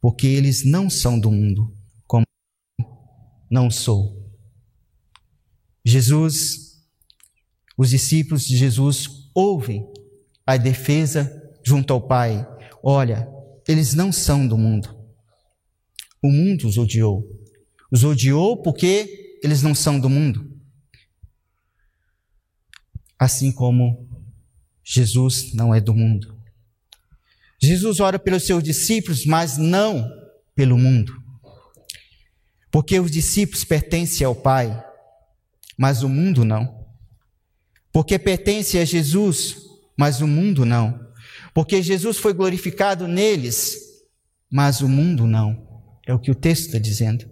[0.02, 1.72] porque eles não são do mundo,
[2.08, 2.26] como
[3.48, 4.26] não sou.
[5.86, 6.82] Jesus,
[7.78, 9.88] os discípulos de Jesus ouvem
[10.48, 12.48] a defesa junto ao Pai.
[12.82, 13.30] Olha,
[13.68, 14.95] eles não são do mundo.
[16.26, 17.24] O mundo os odiou.
[17.92, 20.60] Os odiou porque eles não são do mundo.
[23.20, 24.10] Assim como
[24.84, 26.36] Jesus não é do mundo.
[27.62, 30.12] Jesus ora pelos seus discípulos, mas não
[30.56, 31.16] pelo mundo.
[32.72, 34.84] Porque os discípulos pertencem ao Pai,
[35.78, 36.88] mas o mundo não.
[37.94, 39.58] Porque pertence a Jesus,
[39.96, 41.08] mas o mundo não.
[41.54, 43.78] Porque Jesus foi glorificado neles,
[44.50, 45.75] mas o mundo não.
[46.06, 47.30] É o que o texto está dizendo.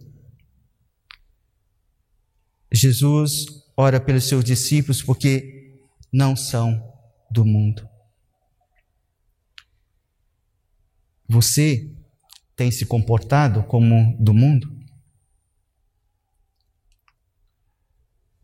[2.72, 3.46] Jesus
[3.78, 5.80] ora pelos seus discípulos porque
[6.12, 6.92] não são
[7.30, 7.88] do mundo.
[11.28, 11.96] Você
[12.56, 14.72] tem se comportado como do mundo?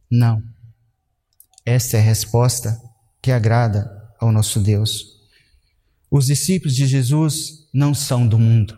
[0.10, 0.42] Não.
[1.66, 2.82] Essa é a resposta
[3.22, 3.88] que agrada
[4.20, 5.20] ao nosso Deus.
[6.10, 8.78] Os discípulos de Jesus não são do mundo.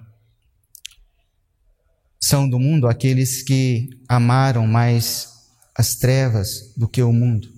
[2.31, 7.53] São do mundo aqueles que amaram mais as trevas do que o mundo.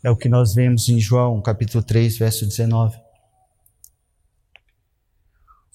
[0.00, 2.96] É o que nós vemos em João, capítulo 3, verso 19.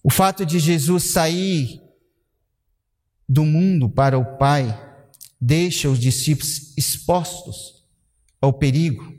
[0.01, 1.81] O fato de Jesus sair
[3.27, 4.81] do mundo para o Pai
[5.37, 7.85] deixa os discípulos expostos
[8.39, 9.13] ao perigo.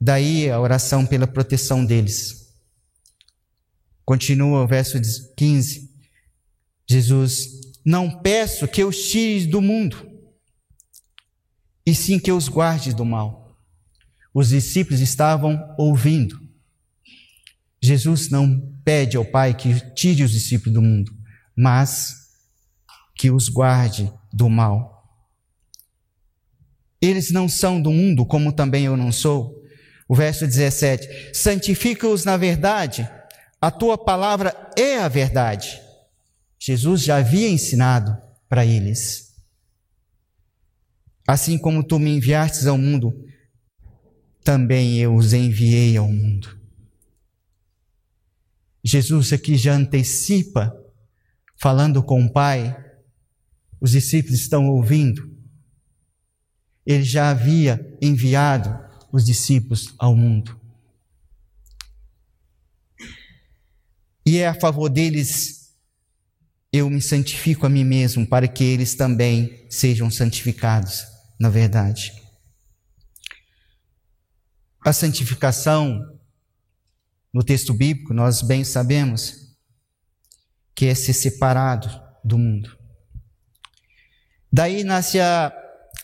[0.00, 2.54] Daí a oração pela proteção deles.
[4.04, 4.96] Continua o verso
[5.36, 5.87] 15.
[6.88, 7.48] Jesus,
[7.84, 10.08] não peço que os tires do mundo,
[11.84, 13.56] e sim que os guarde do mal.
[14.34, 16.38] Os discípulos estavam ouvindo.
[17.82, 21.12] Jesus não pede ao Pai que tire os discípulos do mundo,
[21.56, 22.14] mas
[23.16, 24.98] que os guarde do mal.
[27.00, 29.62] Eles não são do mundo, como também eu não sou.
[30.08, 33.08] O verso 17: Santifica-os na verdade,
[33.60, 35.80] a tua palavra é a verdade.
[36.58, 38.16] Jesus já havia ensinado
[38.48, 39.34] para eles.
[41.26, 43.12] Assim como tu me enviastes ao mundo,
[44.42, 46.58] também eu os enviei ao mundo.
[48.82, 50.74] Jesus aqui já antecipa,
[51.56, 52.76] falando com o Pai,
[53.80, 55.30] os discípulos estão ouvindo.
[56.86, 58.70] Ele já havia enviado
[59.12, 60.58] os discípulos ao mundo.
[64.24, 65.57] E é a favor deles
[66.72, 72.12] eu me santifico a mim mesmo, para que eles também sejam santificados na verdade.
[74.84, 76.00] A santificação,
[77.32, 79.56] no texto bíblico, nós bem sabemos
[80.74, 81.88] que é ser separado
[82.24, 82.76] do mundo.
[84.50, 85.52] Daí nasce a,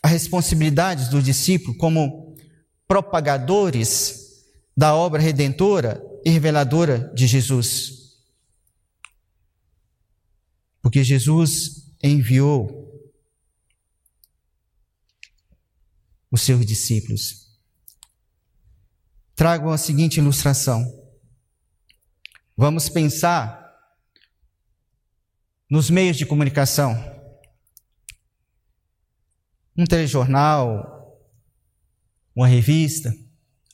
[0.02, 2.36] a responsabilidade do discípulo como
[2.86, 4.44] propagadores
[4.76, 8.03] da obra redentora e reveladora de Jesus.
[10.84, 13.10] Porque Jesus enviou
[16.30, 17.58] os seus discípulos.
[19.34, 20.84] Trago a seguinte ilustração.
[22.54, 23.64] Vamos pensar
[25.70, 26.94] nos meios de comunicação.
[29.74, 31.18] Um telejornal,
[32.36, 33.10] uma revista,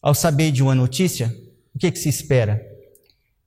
[0.01, 1.37] ao saber de uma notícia,
[1.75, 2.70] o que, que se espera?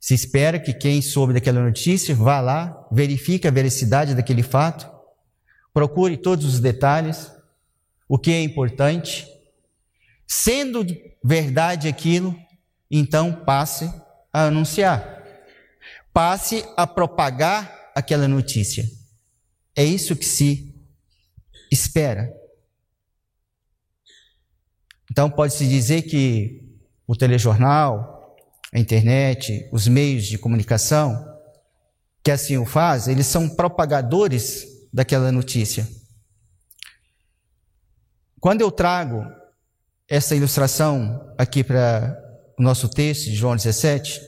[0.04, 4.86] Se espera que quem soube daquela notícia vá lá, verifique a veracidade daquele fato,
[5.74, 7.32] procure todos os detalhes,
[8.06, 9.26] o que é importante.
[10.28, 10.86] Sendo
[11.24, 12.38] verdade aquilo,
[12.92, 13.86] então passe
[14.34, 15.24] a anunciar.
[16.12, 18.86] Passe a propagar aquela notícia.
[19.74, 20.76] É isso que se
[21.72, 22.30] espera.
[25.10, 26.62] Então pode-se dizer que
[27.08, 28.13] o telejornal,
[28.74, 31.32] a internet, os meios de comunicação
[32.24, 35.88] que assim o fazem, eles são propagadores daquela notícia.
[38.40, 39.26] Quando eu trago
[40.08, 42.18] essa ilustração aqui para
[42.58, 44.22] o nosso texto de João 17,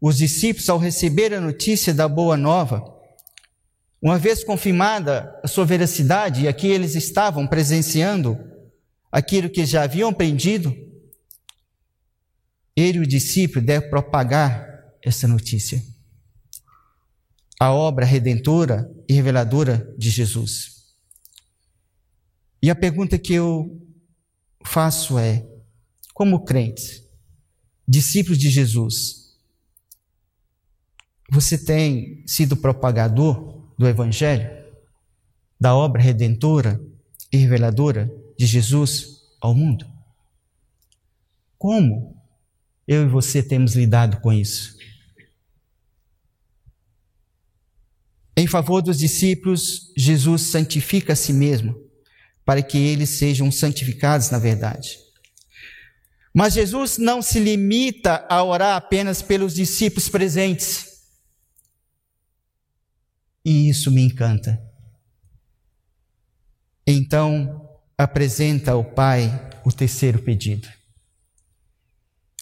[0.00, 2.82] os discípulos, ao receber a notícia da boa nova,
[4.00, 8.38] uma vez confirmada a sua veracidade, e aqui eles estavam presenciando
[9.10, 10.74] aquilo que já haviam aprendido,
[12.76, 14.66] ele e o discípulo devem propagar
[15.02, 15.82] essa notícia.
[17.58, 20.80] A obra redentora e reveladora de Jesus.
[22.62, 23.80] E a pergunta que eu
[24.64, 25.46] faço é:
[26.14, 27.02] como crentes,
[27.86, 29.36] discípulos de Jesus,
[31.30, 34.50] você tem sido propagador do Evangelho,
[35.58, 36.80] da obra redentora
[37.32, 39.86] e reveladora de Jesus ao mundo?
[41.56, 42.19] Como
[42.86, 44.76] eu e você temos lidado com isso?
[48.36, 51.76] Em favor dos discípulos, Jesus santifica a si mesmo,
[52.44, 54.98] para que eles sejam santificados na verdade.
[56.32, 60.86] Mas Jesus não se limita a orar apenas pelos discípulos presentes.
[63.44, 64.58] E isso me encanta.
[66.86, 67.68] Então,
[67.98, 70.68] apresenta ao Pai o terceiro pedido.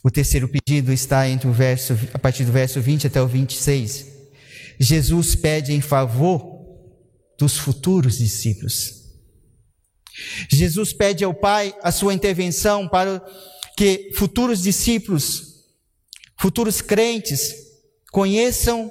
[0.09, 4.07] O terceiro pedido está entre o verso, a partir do verso 20 até o 26.
[4.81, 6.67] Jesus pede em favor
[7.39, 9.05] dos futuros discípulos.
[10.51, 13.23] Jesus pede ao Pai a sua intervenção para
[13.77, 15.67] que futuros discípulos,
[16.39, 17.55] futuros crentes,
[18.11, 18.91] conheçam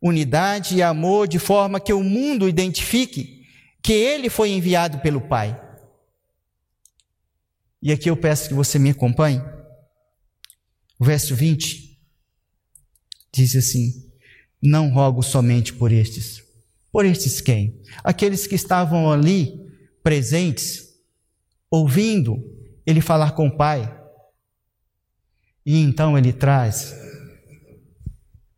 [0.00, 3.44] unidade e amor de forma que o mundo identifique
[3.82, 5.60] que ele foi enviado pelo Pai.
[7.82, 9.59] E aqui eu peço que você me acompanhe.
[11.00, 11.98] O verso 20
[13.32, 14.12] diz assim:
[14.62, 16.44] Não rogo somente por estes.
[16.92, 17.80] Por estes quem?
[18.04, 19.58] Aqueles que estavam ali
[20.02, 20.90] presentes,
[21.70, 22.36] ouvindo
[22.84, 23.98] ele falar com o Pai,
[25.64, 26.94] e então ele traz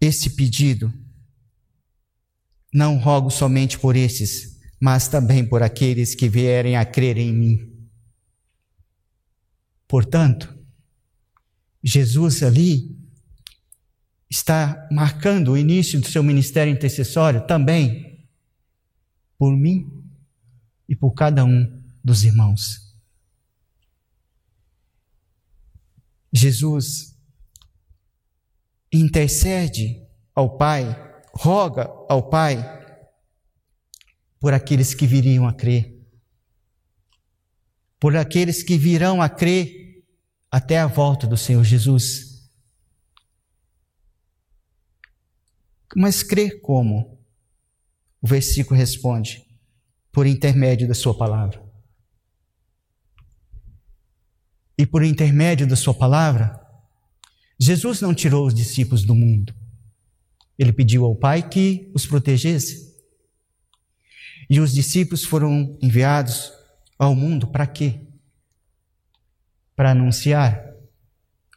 [0.00, 0.92] esse pedido.
[2.74, 7.88] Não rogo somente por esses, mas também por aqueles que vierem a crer em mim.
[9.86, 10.61] Portanto,
[11.82, 12.96] Jesus ali
[14.30, 18.28] está marcando o início do seu ministério intercessório também
[19.36, 19.90] por mim
[20.88, 22.96] e por cada um dos irmãos.
[26.32, 27.18] Jesus
[28.92, 30.02] intercede
[30.34, 30.84] ao Pai,
[31.34, 32.56] roga ao Pai
[34.40, 36.00] por aqueles que viriam a crer,
[38.00, 39.81] por aqueles que virão a crer
[40.52, 42.48] até a volta do Senhor Jesus.
[45.96, 47.18] Mas crer como?
[48.20, 49.44] O versículo responde:
[50.12, 51.72] por intermédio da Sua palavra.
[54.82, 56.60] e por intermédio da Sua palavra,
[57.58, 59.54] Jesus não tirou os discípulos do mundo.
[60.58, 62.92] Ele pediu ao Pai que os protegesse.
[64.50, 66.52] E os discípulos foram enviados
[66.98, 68.00] ao mundo para quê?
[69.74, 70.72] Para anunciar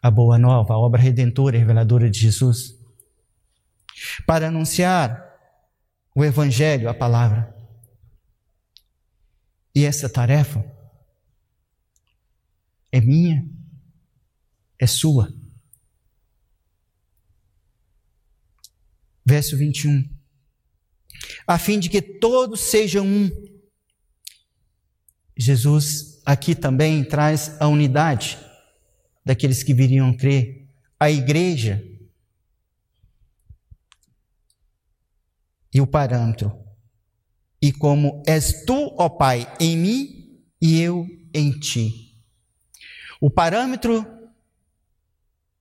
[0.01, 2.75] a boa nova, a obra redentora e reveladora de Jesus.
[4.25, 5.25] Para anunciar
[6.13, 7.53] o Evangelho, a palavra.
[9.73, 10.63] E essa tarefa
[12.91, 13.45] é minha,
[14.79, 15.33] é sua.
[19.25, 20.07] Verso 21.
[21.47, 23.29] A fim de que todos sejam um.
[25.35, 28.37] Jesus aqui também traz a unidade
[29.23, 30.67] daqueles que viriam crer,
[30.99, 31.83] a igreja
[35.73, 36.57] e o parâmetro.
[37.61, 42.13] E como és tu, ó Pai, em mim e eu em ti.
[43.19, 44.05] O parâmetro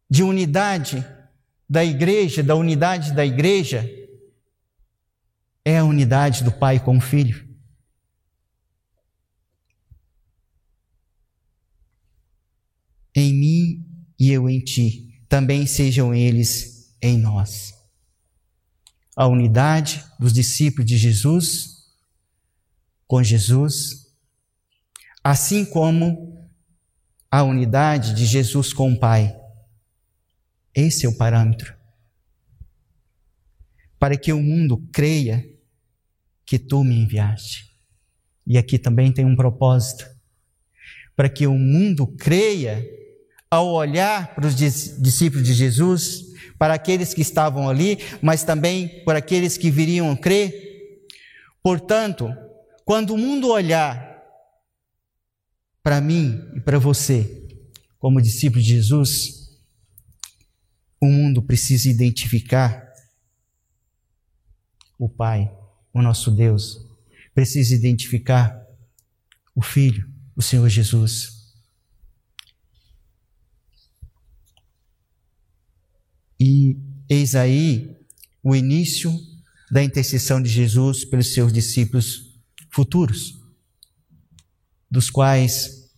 [0.08, 1.04] de unidade
[1.68, 3.90] da igreja, da unidade da igreja,
[5.64, 7.43] é a unidade do Pai com o Filho.
[13.14, 13.86] Em mim
[14.18, 17.74] e eu em ti, também sejam eles em nós.
[19.16, 21.74] A unidade dos discípulos de Jesus
[23.06, 24.12] com Jesus,
[25.22, 26.34] assim como
[27.30, 29.36] a unidade de Jesus com o Pai.
[30.74, 31.74] Esse é o parâmetro.
[33.98, 35.48] Para que o mundo creia
[36.44, 37.72] que tu me enviaste.
[38.46, 40.04] E aqui também tem um propósito.
[41.16, 42.84] Para que o mundo creia,
[43.51, 46.24] ao olhar para os discípulos de Jesus,
[46.59, 51.07] para aqueles que estavam ali, mas também por aqueles que viriam a crer.
[51.62, 52.28] Portanto,
[52.84, 54.22] quando o mundo olhar
[55.82, 57.42] para mim e para você,
[57.99, 59.59] como discípulo de Jesus,
[61.01, 62.92] o mundo precisa identificar
[64.99, 65.51] o Pai,
[65.92, 66.86] o nosso Deus,
[67.34, 68.64] precisa identificar
[69.55, 71.34] o Filho, o Senhor Jesus.
[76.39, 76.76] E
[77.09, 77.97] eis aí
[78.43, 79.12] o início
[79.70, 82.35] da intercessão de Jesus pelos seus discípulos
[82.70, 83.39] futuros,
[84.91, 85.91] dos quais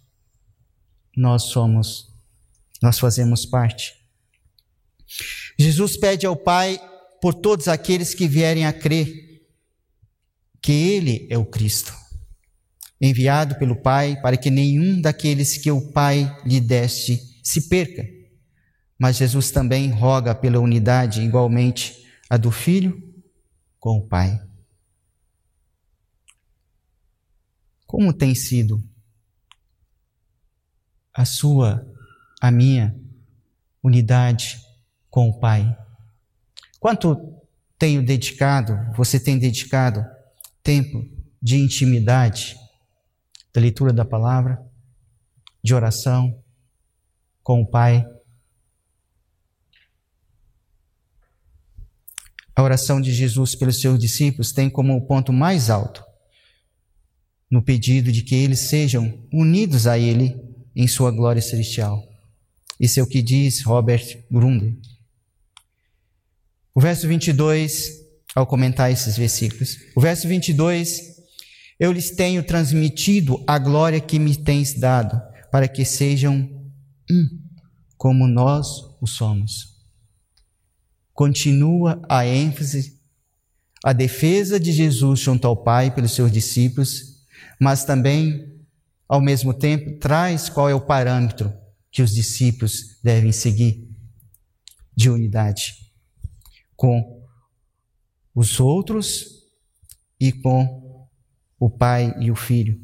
[1.17, 2.13] nós somos,
[2.83, 3.95] nós fazemos parte.
[5.59, 6.79] Jesus pede ao Pai
[7.21, 9.43] por todos aqueles que vierem a crer
[10.61, 11.95] que Ele é o Cristo,
[13.01, 18.16] enviado pelo Pai para que nenhum daqueles que o Pai lhe deste se perca.
[18.99, 23.03] Mas Jesus também roga pela unidade igualmente a do Filho
[23.79, 24.41] com o Pai.
[27.87, 28.83] Como tem sido
[31.15, 31.87] a sua,
[32.41, 32.99] a minha
[33.83, 34.61] unidade
[35.09, 35.77] com o Pai?
[36.81, 37.17] Quanto
[37.79, 40.05] tenho dedicado, você tem dedicado
[40.63, 41.05] tempo
[41.41, 42.57] de intimidade,
[43.53, 44.61] da leitura da palavra,
[45.63, 46.43] de oração
[47.43, 48.05] com o Pai?
[52.57, 56.03] A oração de Jesus pelos seus discípulos tem como ponto mais alto
[57.51, 60.35] no pedido de que eles sejam unidos a Ele
[60.75, 62.03] em sua glória celestial.
[62.81, 64.81] Isso é o que diz Robert Grunde.
[66.75, 67.91] O verso 22,
[68.35, 71.15] ao comentar esses versículos, o verso 22,
[71.79, 75.21] eu lhes tenho transmitido a glória que me tens dado,
[75.53, 76.37] para que sejam
[77.11, 77.29] um,
[77.97, 78.67] como nós
[79.01, 79.76] o somos
[81.17, 83.01] continua a ênfase,
[83.83, 87.25] a defesa de Jesus junto ao Pai pelos seus discípulos,
[87.59, 88.55] mas também,
[89.09, 91.53] ao mesmo tempo, traz qual é o parâmetro
[91.91, 93.89] que os discípulos devem seguir
[94.95, 95.75] de unidade
[96.77, 97.25] com
[98.35, 99.47] os outros
[100.21, 101.09] e com
[101.59, 102.79] o Pai e o Filho.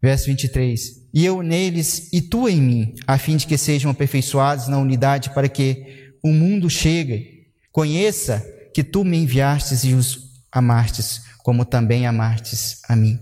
[0.00, 4.68] Verso 23: E eu neles e tu em mim, a fim de que sejam aperfeiçoados
[4.68, 11.22] na unidade, para que o mundo chegue, conheça que tu me enviastes e os amastes,
[11.38, 13.20] como também amastes a mim.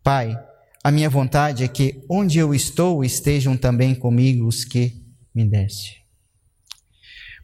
[0.00, 0.38] Pai,
[0.84, 5.02] a minha vontade é que onde eu estou estejam também comigo os que
[5.34, 6.00] me deste,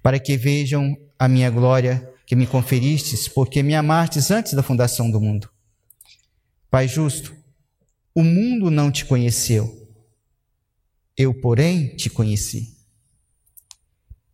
[0.01, 5.11] para que vejam a minha glória que me conferistes, porque me amastes antes da fundação
[5.11, 5.51] do mundo.
[6.71, 7.35] Pai justo,
[8.15, 9.91] o mundo não te conheceu,
[11.17, 12.80] eu, porém, te conheci.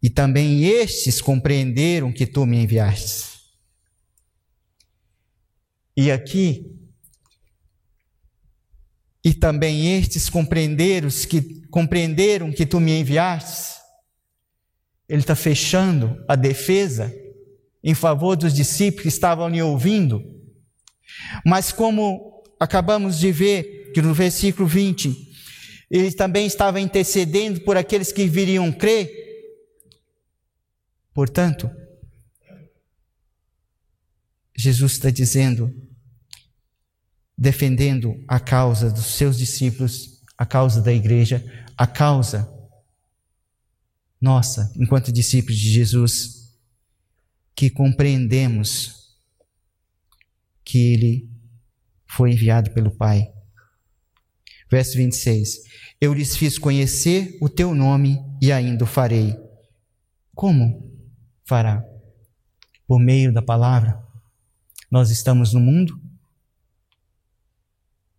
[0.07, 3.41] E também estes compreenderam que tu me enviaste.
[5.97, 6.79] E aqui,
[9.25, 13.81] e também estes compreenderam que, compreenderam que tu me enviaste.
[15.09, 17.13] Ele está fechando a defesa
[17.83, 20.23] em favor dos discípulos que estavam lhe ouvindo.
[21.45, 25.13] Mas como acabamos de ver, que no versículo 20,
[25.91, 29.26] ele também estava intercedendo por aqueles que viriam crer,
[31.17, 31.71] Portanto,
[34.55, 35.75] Jesus está dizendo,
[37.39, 41.43] defendendo a causa dos seus discípulos, a causa da igreja,
[41.75, 42.47] a causa
[44.21, 46.55] nossa, enquanto discípulos de Jesus,
[47.55, 49.17] que compreendemos
[50.63, 51.31] que Ele
[52.07, 53.33] foi enviado pelo Pai.
[54.71, 55.63] Verso 26:
[55.99, 59.35] Eu lhes fiz conhecer o teu nome e ainda o farei.
[60.35, 60.86] Como?
[61.47, 61.83] Fará.
[62.87, 64.03] Por meio da palavra,
[64.91, 66.01] nós estamos no mundo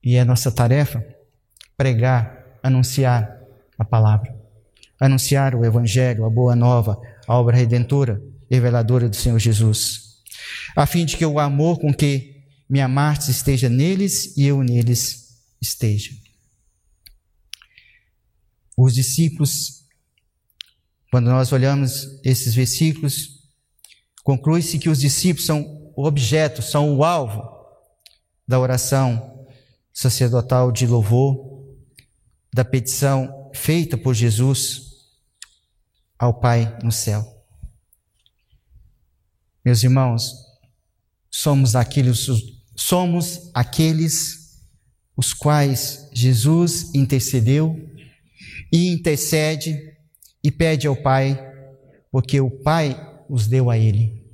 [0.04, 1.04] e é nossa tarefa
[1.76, 3.40] pregar, anunciar
[3.78, 4.36] a palavra,
[5.00, 10.24] anunciar o Evangelho, a boa nova, a obra redentora, reveladora do Senhor Jesus,
[10.76, 15.42] a fim de que o amor com que me amaste esteja neles e eu neles
[15.62, 16.12] esteja.
[18.76, 19.87] Os discípulos
[21.12, 23.50] quando nós olhamos esses versículos,
[24.24, 27.42] conclui-se que os discípulos são o objeto, são o alvo
[28.48, 29.46] da oração
[29.94, 31.66] sacerdotal de louvor,
[32.54, 34.82] da petição feita por Jesus
[36.20, 37.26] ao Pai no céu.
[39.64, 40.34] Meus irmãos,
[41.30, 42.28] somos aqueles,
[42.76, 44.62] somos aqueles
[45.16, 47.76] os quais Jesus intercedeu
[48.72, 49.97] e intercede
[50.48, 51.38] e pede ao Pai,
[52.10, 52.96] porque o Pai
[53.28, 54.26] os deu a ele.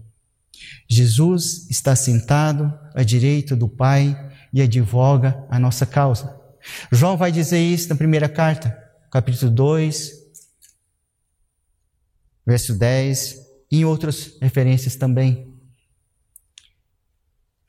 [0.87, 4.15] Jesus está sentado à direita do Pai
[4.53, 6.39] e advoga a nossa causa.
[6.91, 8.77] João vai dizer isso na primeira carta,
[9.11, 10.11] capítulo 2,
[12.45, 13.39] verso 10,
[13.71, 15.51] e em outras referências também.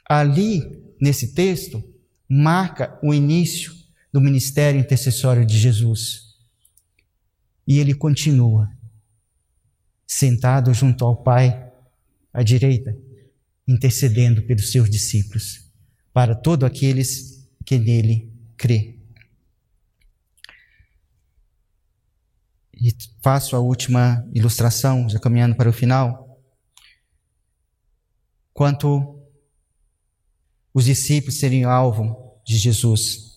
[0.07, 1.83] Ali, nesse texto,
[2.29, 3.73] marca o início
[4.13, 6.24] do ministério intercessório de Jesus.
[7.67, 8.71] E ele continua,
[10.07, 11.73] sentado junto ao Pai,
[12.33, 12.97] à direita,
[13.67, 15.71] intercedendo pelos seus discípulos,
[16.13, 18.99] para todos aqueles que nele crê.
[22.75, 26.39] E faço a última ilustração, já caminhando para o final.
[28.53, 29.21] Quanto
[30.75, 33.33] os discípulos serem alvo de Jesus.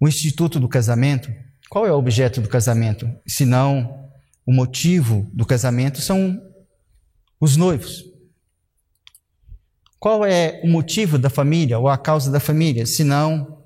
[0.00, 1.30] O instituto do casamento,
[1.72, 3.10] qual é o objeto do casamento?
[3.26, 4.12] Se não
[4.44, 6.38] o motivo do casamento são
[7.40, 8.04] os noivos.
[9.98, 13.64] Qual é o motivo da família ou a causa da família, se não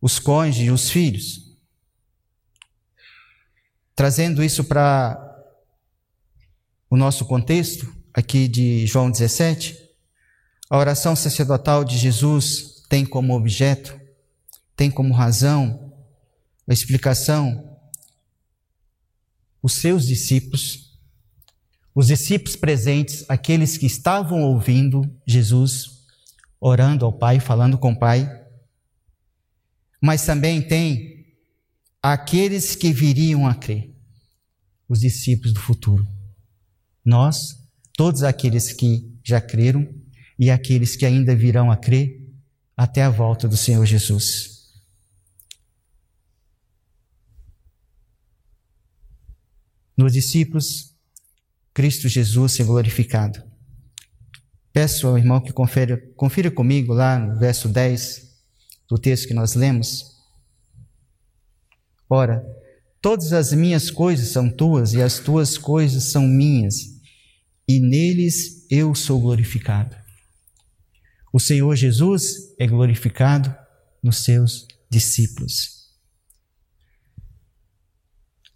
[0.00, 1.58] os cônjuges e os filhos?
[3.96, 5.18] Trazendo isso para
[6.88, 9.76] o nosso contexto, aqui de João 17,
[10.70, 14.00] a oração sacerdotal de Jesus tem como objeto,
[14.76, 15.91] tem como razão,
[16.68, 17.78] a explicação,
[19.62, 20.98] os seus discípulos,
[21.94, 26.02] os discípulos presentes, aqueles que estavam ouvindo Jesus
[26.60, 28.28] orando ao Pai, falando com o Pai,
[30.00, 31.26] mas também tem
[32.02, 33.94] aqueles que viriam a crer,
[34.88, 36.06] os discípulos do futuro.
[37.04, 37.58] Nós,
[37.96, 39.88] todos aqueles que já creram,
[40.38, 42.20] e aqueles que ainda virão a crer
[42.76, 44.51] até a volta do Senhor Jesus.
[49.96, 50.94] Nos discípulos,
[51.74, 53.42] Cristo Jesus se glorificado.
[54.72, 58.32] Peço ao irmão que confira, confira comigo lá no verso 10
[58.88, 60.12] do texto que nós lemos.
[62.08, 62.44] Ora,
[63.00, 67.00] todas as minhas coisas são tuas e as tuas coisas são minhas,
[67.68, 69.96] e neles eu sou glorificado.
[71.32, 73.54] O Senhor Jesus é glorificado
[74.02, 75.81] nos seus discípulos.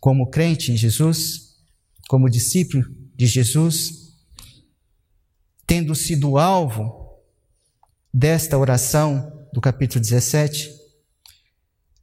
[0.07, 1.57] Como crente em Jesus,
[2.07, 2.85] como discípulo
[3.17, 4.15] de Jesus,
[5.67, 7.19] tendo sido alvo
[8.15, 10.71] desta oração do capítulo 17,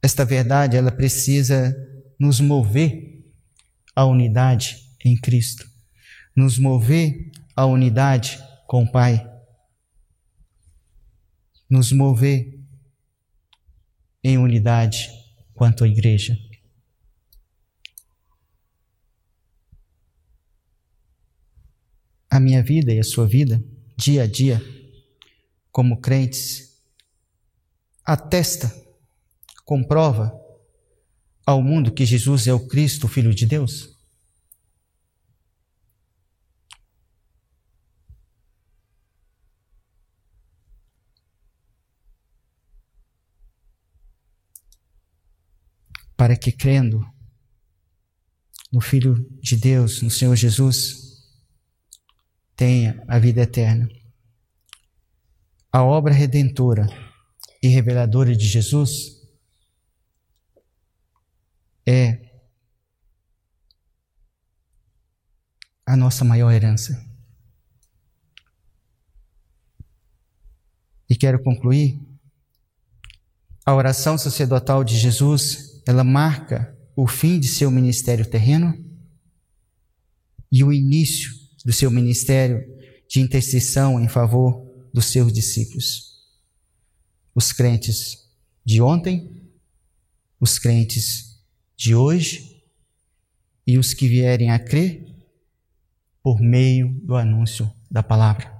[0.02, 1.74] esta verdade ela precisa
[2.20, 3.24] nos mover
[3.96, 5.66] à unidade em Cristo,
[6.36, 9.26] nos mover à unidade com o Pai
[11.70, 12.60] nos mover
[14.22, 15.08] em unidade
[15.54, 16.38] quanto à igreja.
[22.34, 23.62] A minha vida e a sua vida,
[23.96, 24.60] dia a dia,
[25.70, 26.82] como crentes,
[28.04, 28.74] atesta,
[29.64, 30.36] comprova
[31.46, 33.94] ao mundo que Jesus é o Cristo, o Filho de Deus?
[46.16, 47.04] para que crendo
[48.72, 51.03] no Filho de Deus, no Senhor Jesus,
[52.56, 53.88] tenha a vida eterna.
[55.72, 56.86] A obra redentora
[57.62, 59.22] e reveladora de Jesus
[61.86, 62.20] é
[65.84, 67.04] a nossa maior herança.
[71.08, 72.00] E quero concluir
[73.66, 78.74] a oração sacerdotal de Jesus ela marca o fim de seu ministério terreno
[80.50, 82.62] e o início do seu ministério
[83.08, 86.14] de intercessão em favor dos seus discípulos.
[87.34, 88.28] Os crentes
[88.64, 89.50] de ontem,
[90.40, 91.40] os crentes
[91.76, 92.62] de hoje
[93.66, 95.04] e os que vierem a crer
[96.22, 98.52] por meio do anúncio da palavra.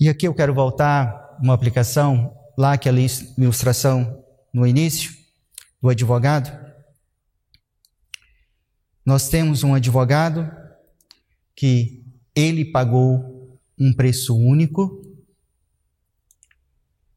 [0.00, 5.12] E aqui eu quero voltar uma aplicação lá aquela ilustração no início,
[5.80, 6.67] do advogado.
[9.08, 10.46] Nós temos um advogado
[11.56, 12.04] que
[12.36, 15.00] ele pagou um preço único,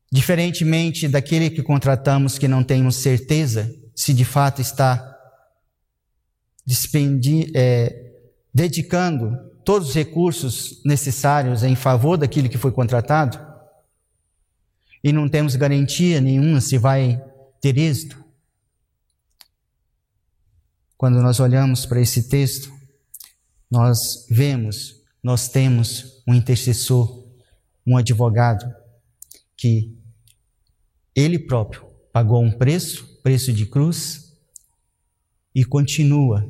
[0.09, 5.05] diferentemente daquele que contratamos que não temos certeza se de fato está
[7.53, 8.13] é,
[8.53, 13.37] dedicando todos os recursos necessários em favor daquilo que foi contratado
[15.03, 17.21] e não temos garantia nenhuma se vai
[17.59, 18.20] ter êxito.
[21.01, 22.71] Quando nós olhamos para esse texto,
[23.71, 27.27] nós vemos, nós temos um intercessor,
[27.87, 28.71] um advogado,
[29.57, 29.97] que
[31.15, 34.37] ele próprio pagou um preço, preço de cruz,
[35.55, 36.47] e continua.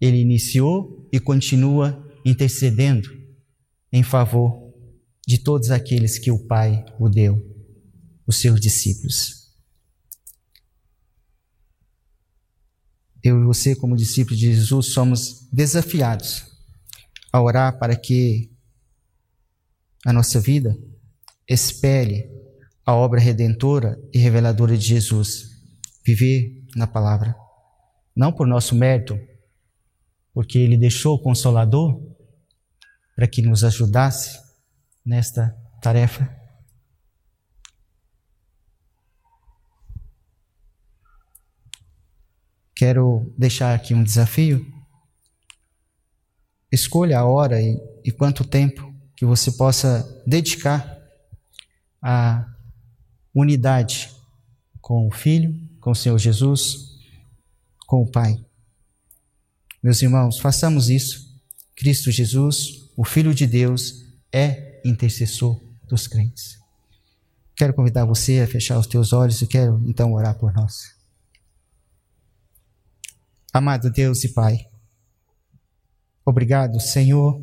[0.00, 3.10] Ele iniciou e continua intercedendo
[3.92, 4.72] em favor
[5.26, 7.38] de todos aqueles que o Pai o deu,
[8.26, 9.37] os seus discípulos.
[13.22, 16.46] Eu e você, como discípulos de Jesus, somos desafiados
[17.32, 18.50] a orar para que
[20.04, 20.76] a nossa vida
[21.46, 22.30] espelhe
[22.84, 25.50] a obra redentora e reveladora de Jesus.
[26.04, 27.34] Viver na palavra.
[28.14, 29.18] Não por nosso mérito,
[30.32, 32.00] porque Ele deixou o Consolador
[33.14, 34.38] para que nos ajudasse
[35.04, 36.37] nesta tarefa.
[42.78, 44.64] Quero deixar aqui um desafio.
[46.70, 50.96] Escolha a hora e, e quanto tempo que você possa dedicar
[52.00, 52.46] à
[53.34, 54.14] unidade
[54.80, 57.00] com o Filho, com o Senhor Jesus,
[57.84, 58.46] com o Pai.
[59.82, 61.36] Meus irmãos, façamos isso.
[61.74, 66.56] Cristo Jesus, o Filho de Deus, é intercessor dos crentes.
[67.56, 70.97] Quero convidar você a fechar os teus olhos e quero então orar por nós.
[73.58, 74.68] Amado Deus e Pai,
[76.24, 77.42] obrigado, Senhor,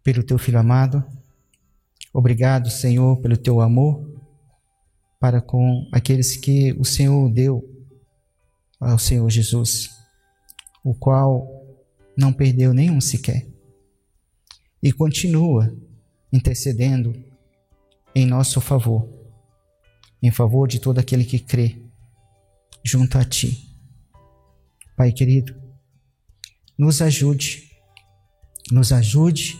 [0.00, 1.04] pelo teu filho amado.
[2.14, 4.08] Obrigado, Senhor, pelo teu amor
[5.18, 7.68] para com aqueles que o Senhor deu
[8.78, 9.90] ao Senhor Jesus,
[10.84, 11.44] o qual
[12.16, 13.44] não perdeu nenhum sequer
[14.80, 15.76] e continua
[16.32, 17.12] intercedendo
[18.14, 19.04] em nosso favor,
[20.22, 21.82] em favor de todo aquele que crê
[22.84, 23.67] junto a Ti.
[24.98, 25.54] Pai querido,
[26.76, 27.70] nos ajude,
[28.72, 29.56] nos ajude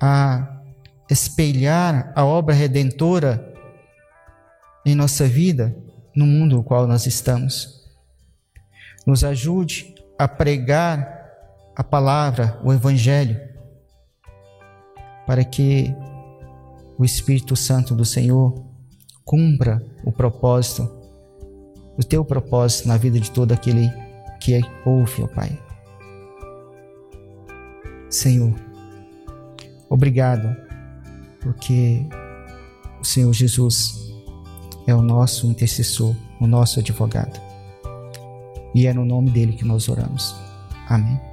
[0.00, 0.62] a
[1.10, 3.52] espelhar a obra redentora
[4.82, 5.76] em nossa vida
[6.16, 7.86] no mundo no qual nós estamos.
[9.06, 11.20] Nos ajude a pregar
[11.76, 13.38] a palavra, o Evangelho,
[15.26, 15.94] para que
[16.96, 18.54] o Espírito Santo do Senhor
[19.22, 20.90] cumpra o propósito,
[21.98, 23.99] o teu propósito na vida de todo aquele
[24.40, 25.56] que ouve, ó Pai.
[28.08, 28.52] Senhor,
[29.88, 30.56] obrigado,
[31.40, 32.04] porque
[33.00, 34.12] o Senhor Jesus
[34.86, 37.40] é o nosso intercessor, o nosso advogado.
[38.74, 40.34] E é no nome dele que nós oramos.
[40.88, 41.29] Amém.